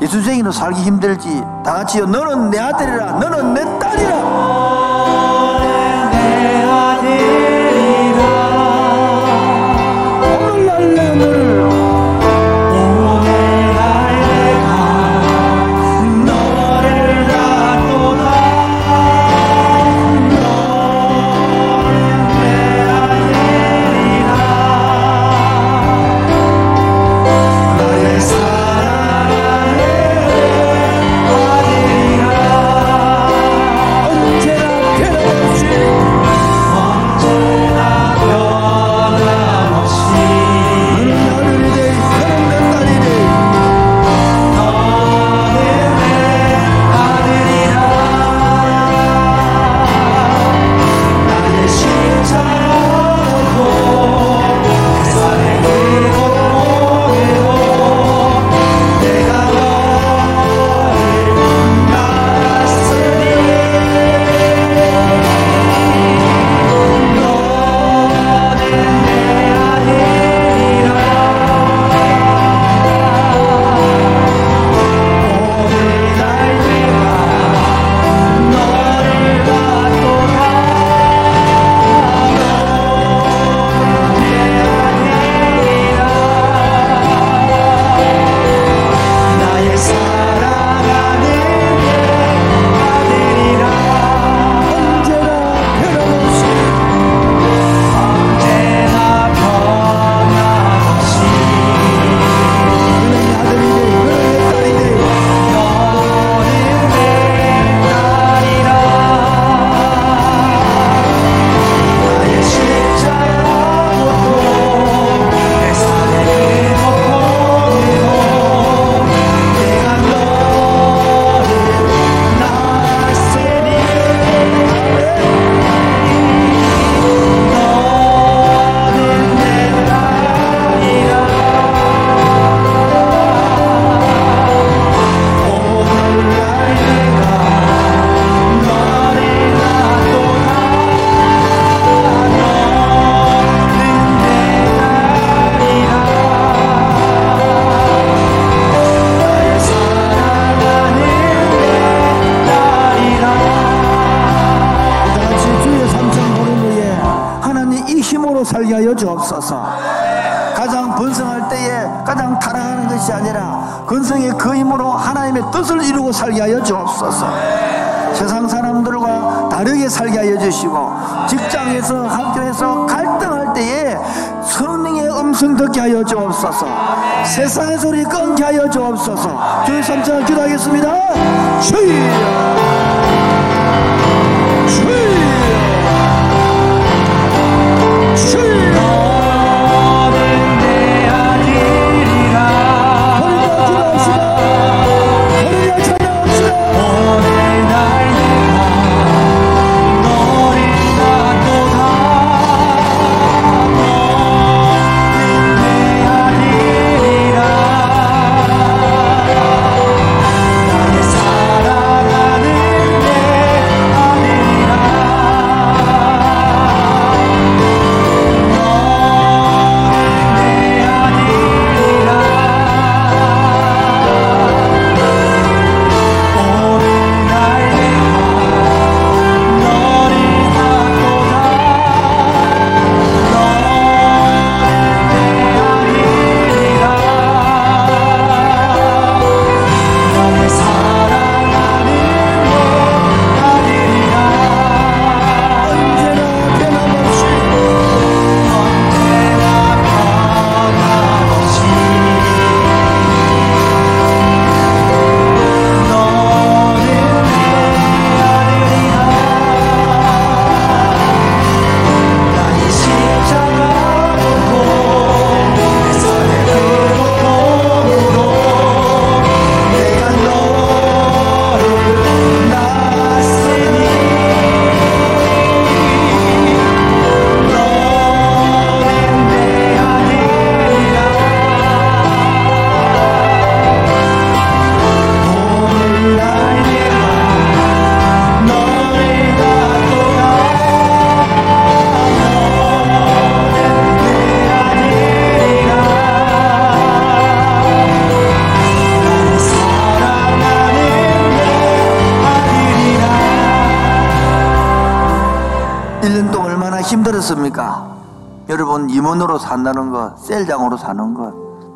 예수쟁이로 0.00 0.52
살기 0.52 0.82
힘들지, 0.82 1.42
다 1.64 1.74
같이요. 1.74 2.06
너는 2.06 2.50
내 2.50 2.58
아들이라, 2.58 3.12
너는 3.12 3.54
내 3.54 3.78
딸이라. 3.78 4.47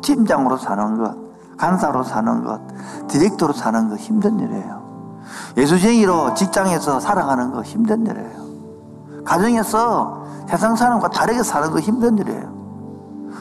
팀장으로 0.03 0.57
사는 0.57 0.97
것, 0.97 1.15
간사로 1.57 2.03
사는 2.03 2.43
것, 2.43 2.61
디렉터로 3.07 3.53
사는 3.53 3.89
것 3.89 3.97
힘든 3.97 4.39
일이에요. 4.39 4.83
예수쟁이로 5.57 6.35
직장에서 6.35 6.99
살아가는 6.99 7.51
거 7.51 7.63
힘든 7.63 8.05
일이에요. 8.05 9.23
가정에서 9.25 10.23
세상 10.47 10.75
사람과 10.75 11.09
다르게 11.09 11.41
사는 11.41 11.71
거 11.71 11.79
힘든 11.79 12.17
일이에요. 12.17 12.53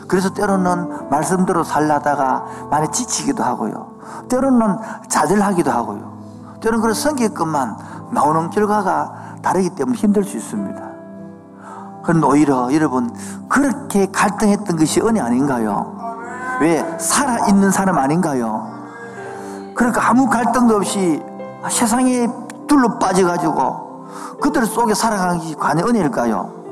그래서 0.08 0.32
때로는 0.32 1.10
말씀대로 1.10 1.64
살라다가 1.64 2.44
많이 2.70 2.90
지치기도 2.90 3.42
하고요. 3.42 3.98
때로는 4.28 4.76
좌절하기도 5.08 5.70
하고요. 5.70 6.12
때로는 6.60 6.80
그런 6.80 6.94
성격것만 6.94 7.76
나오는 8.12 8.50
결과가 8.50 9.36
다르기 9.42 9.70
때문에 9.70 9.96
힘들 9.96 10.24
수 10.24 10.36
있습니다. 10.36 10.80
그런데 12.04 12.26
오히려 12.26 12.72
여러분 12.72 13.10
그렇게 13.48 14.06
갈등했던 14.06 14.76
것이 14.76 15.00
은혜 15.00 15.20
아닌가요? 15.20 16.01
왜 16.62 16.86
살아있는 16.96 17.72
사람 17.72 17.98
아닌가요? 17.98 18.64
그러니까 19.74 20.08
아무 20.08 20.28
갈등도 20.28 20.76
없이 20.76 21.20
세상에 21.68 22.28
둘러 22.68 22.98
빠져가지고 22.98 24.06
그들 24.40 24.64
속에 24.66 24.94
것이 24.94 25.56
과연 25.56 25.80
은혜일까요? 25.80 26.62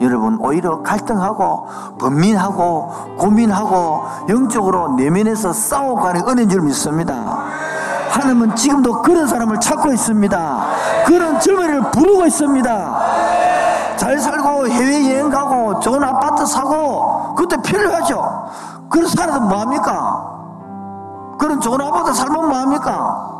여러분 0.00 0.38
오히려 0.40 0.80
갈등하고 0.82 1.66
번민하고 2.00 2.90
고민하고 3.18 4.04
영적으로 4.30 4.94
내면에서 4.94 5.52
싸워가는 5.52 6.26
은혜인 6.26 6.48
줄 6.48 6.62
믿습니다. 6.62 7.44
하나님은 8.08 8.56
지금도 8.56 9.02
그런 9.02 9.26
사람을 9.26 9.60
찾고 9.60 9.92
있습니다. 9.92 10.66
그런 11.04 11.38
젊은이를 11.38 11.90
부르고 11.90 12.24
있습니다. 12.24 13.00
잘 13.96 14.18
살고 14.18 14.68
해외여행 14.68 15.28
가고 15.28 15.80
좋은 15.80 16.02
아파트 16.02 16.46
사고 16.46 17.13
그때 17.44 17.60
필요하죠. 17.60 18.46
그런 18.88 19.06
사람은 19.06 19.48
뭐합니까? 19.48 21.36
그런 21.38 21.60
좋은 21.60 21.80
아파트 21.80 22.12
살면 22.14 22.48
뭐합니까? 22.48 23.30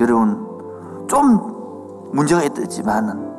여러분 0.00 1.06
좀 1.08 2.10
문제가 2.12 2.42
있지만은 2.42 3.32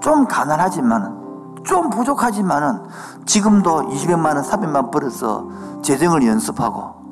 좀 0.00 0.26
가난하지만은 0.26 1.22
좀 1.64 1.90
부족하지만은 1.90 2.82
지금도 3.26 3.88
20만 3.88 4.26
원, 4.26 4.42
300만 4.42 4.74
원 4.76 4.90
벌어서 4.90 5.46
재정을 5.82 6.24
연습하고 6.26 7.02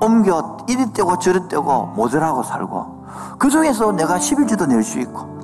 옮겨 0.00 0.56
이리 0.68 0.90
떼고 0.92 1.18
저리 1.18 1.46
떼고 1.48 1.86
모자라고 1.96 2.42
살고 2.42 3.04
그 3.38 3.50
중에서 3.50 3.92
내가 3.92 4.16
11주도 4.16 4.66
낼 4.66 4.82
수 4.82 4.98
있고 5.00 5.36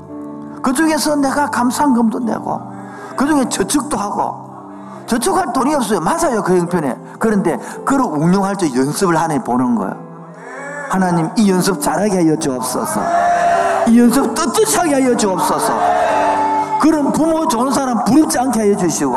그 0.63 0.73
중에서 0.73 1.17
내가 1.17 1.51
감상금도 1.51 2.21
내고 2.21 2.72
그 3.17 3.27
중에 3.27 3.49
저축도 3.49 3.97
하고 3.97 4.53
저축할 5.07 5.53
돈이 5.53 5.75
없어요. 5.75 6.01
맞아요 6.01 6.43
그 6.43 6.57
형편에. 6.57 6.97
그런데 7.19 7.57
그걸 7.85 8.01
운용할 8.01 8.57
때 8.57 8.67
연습을 8.75 9.17
하나 9.17 9.39
보는 9.43 9.75
거예요. 9.75 9.95
하나님 10.89 11.31
이 11.37 11.51
연습 11.51 11.81
잘하게 11.81 12.17
하여 12.25 12.37
주옵소서. 12.37 13.01
이 13.89 13.99
연습 13.99 14.35
떳떳하게 14.35 14.95
하여 14.95 15.17
주옵소서. 15.17 15.73
그런 16.81 17.13
부모 17.13 17.47
좋은 17.47 17.71
사람 17.71 18.05
부럽지 18.05 18.39
않게 18.39 18.61
하여 18.61 18.77
주시고 18.77 19.13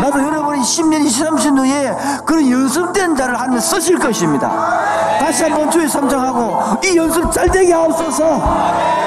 나도 0.00 0.22
여러분이 0.22 0.60
10년, 0.60 1.00
20, 1.04 1.26
30년 1.26 1.58
후에 1.58 1.96
그런 2.24 2.50
연습된 2.50 3.14
자를 3.14 3.38
하나님 3.38 3.60
쓰실 3.60 3.98
것입니다. 3.98 4.50
다시 5.18 5.44
한번 5.44 5.70
주의 5.70 5.88
삼정하고 5.88 6.78
이 6.84 6.96
연습 6.96 7.30
잘 7.30 7.48
되게 7.50 7.72
하옵소서 7.72 8.99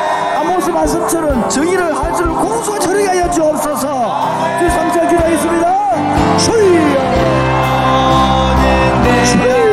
말씀처럼 0.74 1.48
정의를 1.50 1.96
할줄 1.96 2.28
공수가 2.30 2.80
저르게 2.80 3.08
하여 3.08 3.30
주옵소서. 3.30 4.58
주의 4.60 4.72
삼정 4.72 5.08
기도하겠습니다. 5.08 6.38
주여 6.38 6.54
주여 9.26 9.44
주여 9.44 9.73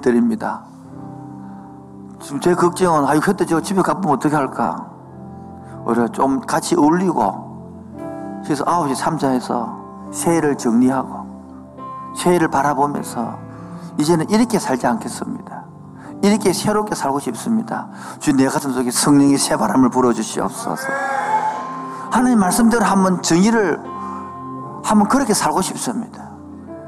드립니다. 0.00 0.62
지금 2.20 2.40
제 2.40 2.54
걱정은, 2.54 3.04
아유, 3.06 3.20
그때 3.22 3.44
저 3.46 3.60
집에 3.60 3.80
가보면 3.82 4.10
어떻게 4.16 4.34
할까? 4.36 4.86
오히려 5.86 6.08
좀 6.08 6.40
같이 6.40 6.76
어울리고, 6.76 8.40
그래서 8.44 8.64
9시 8.64 8.94
참자해서 8.96 9.78
새해를 10.12 10.56
정리하고, 10.56 11.26
새해를 12.16 12.48
바라보면서, 12.48 13.38
이제는 13.98 14.28
이렇게 14.30 14.58
살지 14.58 14.86
않겠습니다. 14.86 15.64
이렇게 16.22 16.52
새롭게 16.52 16.94
살고 16.94 17.18
싶습니다. 17.20 17.88
주 18.18 18.32
내 18.34 18.46
가슴 18.46 18.72
속에 18.72 18.90
성령의 18.90 19.38
새 19.38 19.56
바람을 19.56 19.88
불어주시옵소서. 19.88 20.88
하나님 22.10 22.38
말씀대로 22.38 22.84
한번 22.84 23.22
정의를 23.22 23.80
한번 24.84 25.08
그렇게 25.08 25.32
살고 25.32 25.62
싶습니다. 25.62 26.28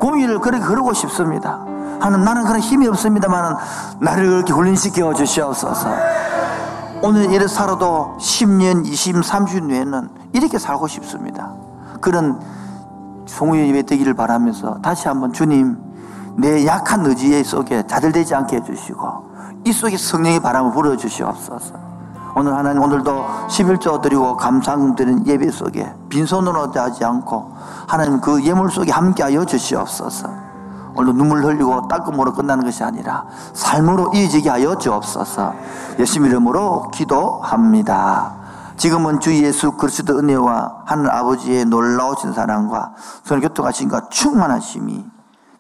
고민을 0.01 0.41
그렇게 0.41 0.65
그러고 0.65 0.93
싶습니다. 0.93 1.65
하는 2.03 2.25
나는 2.25 2.45
그런 2.45 2.61
힘이 2.61 2.89
없습니다만 2.89 3.57
나를 4.01 4.29
그렇게 4.29 4.53
훈련시켜 4.53 5.15
주시옵소서. 5.15 5.89
오늘 7.03 7.33
이래 7.33 7.47
살아도 7.47 8.17
10년, 8.21 8.87
20, 8.87 9.17
30년 9.17 9.71
후에는 9.71 10.09
이렇게 10.33 10.59
살고 10.59 10.89
싶습니다. 10.89 11.53
그런 12.01 12.41
송우의 13.27 13.69
예배 13.69 13.83
되기를 13.83 14.15
바라면서 14.15 14.81
다시 14.83 15.09
한번 15.09 15.33
주님 15.33 15.79
내 16.37 16.67
약한 16.67 17.07
의지의 17.07 17.45
속에 17.45 17.87
자들되지 17.87 18.35
않게 18.35 18.57
해주시고 18.57 19.33
이 19.65 19.73
속에 19.73 19.97
성령의 19.97 20.41
바람을 20.41 20.73
불어주시옵소서. 20.73 21.75
오늘 22.35 22.57
하나님 22.57 22.83
오늘도 22.83 23.25
11조 23.49 24.01
드리고 24.01 24.37
감사금 24.37 24.97
드리는 24.97 25.27
예배 25.27 25.51
속에 25.51 25.93
빈손으로 26.09 26.73
하지 26.75 27.05
않고 27.05 27.53
하나님 27.87 28.21
그 28.21 28.43
예물 28.43 28.71
속에 28.71 28.91
함께하여 28.91 29.45
주시옵소서. 29.45 30.52
오늘 30.95 31.15
눈물 31.15 31.45
흘리고 31.45 31.89
따끔으로 31.89 32.33
끝나는 32.33 32.65
것이 32.65 32.85
아니라 32.85 33.25
삶으로 33.53 34.13
이어지게 34.15 34.49
하여 34.49 34.77
주옵소서. 34.77 35.55
예수 35.99 36.21
이름으로 36.21 36.91
기도합니다. 36.93 38.35
지금은 38.77 39.21
주 39.21 39.33
예수 39.43 39.73
그리스도 39.73 40.19
은혜와 40.19 40.83
하늘 40.87 41.11
아버지의 41.11 41.67
놀라우신 41.67 42.33
사랑과 42.33 42.95
손을 43.25 43.43
교통하신과 43.43 44.09
충만하심이 44.09 45.05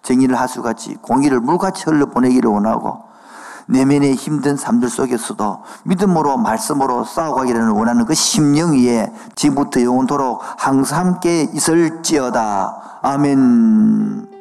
정의를 0.02 0.38
하수같이 0.38 0.96
공의를 0.96 1.40
물같이 1.40 1.84
흘러 1.84 2.06
보내기를 2.06 2.50
원하고 2.50 3.04
내면의 3.66 4.14
힘든 4.14 4.56
삶들 4.56 4.88
속에서도 4.88 5.62
믿음으로 5.84 6.36
말씀으로 6.36 7.04
싸워가기를 7.04 7.68
원하는 7.68 8.04
그 8.04 8.14
심령 8.14 8.72
위에 8.72 9.12
지금부터 9.34 9.82
영원토록 9.82 10.42
항상 10.58 10.98
함께 10.98 11.42
있을지어다. 11.52 13.00
아멘. 13.02 14.31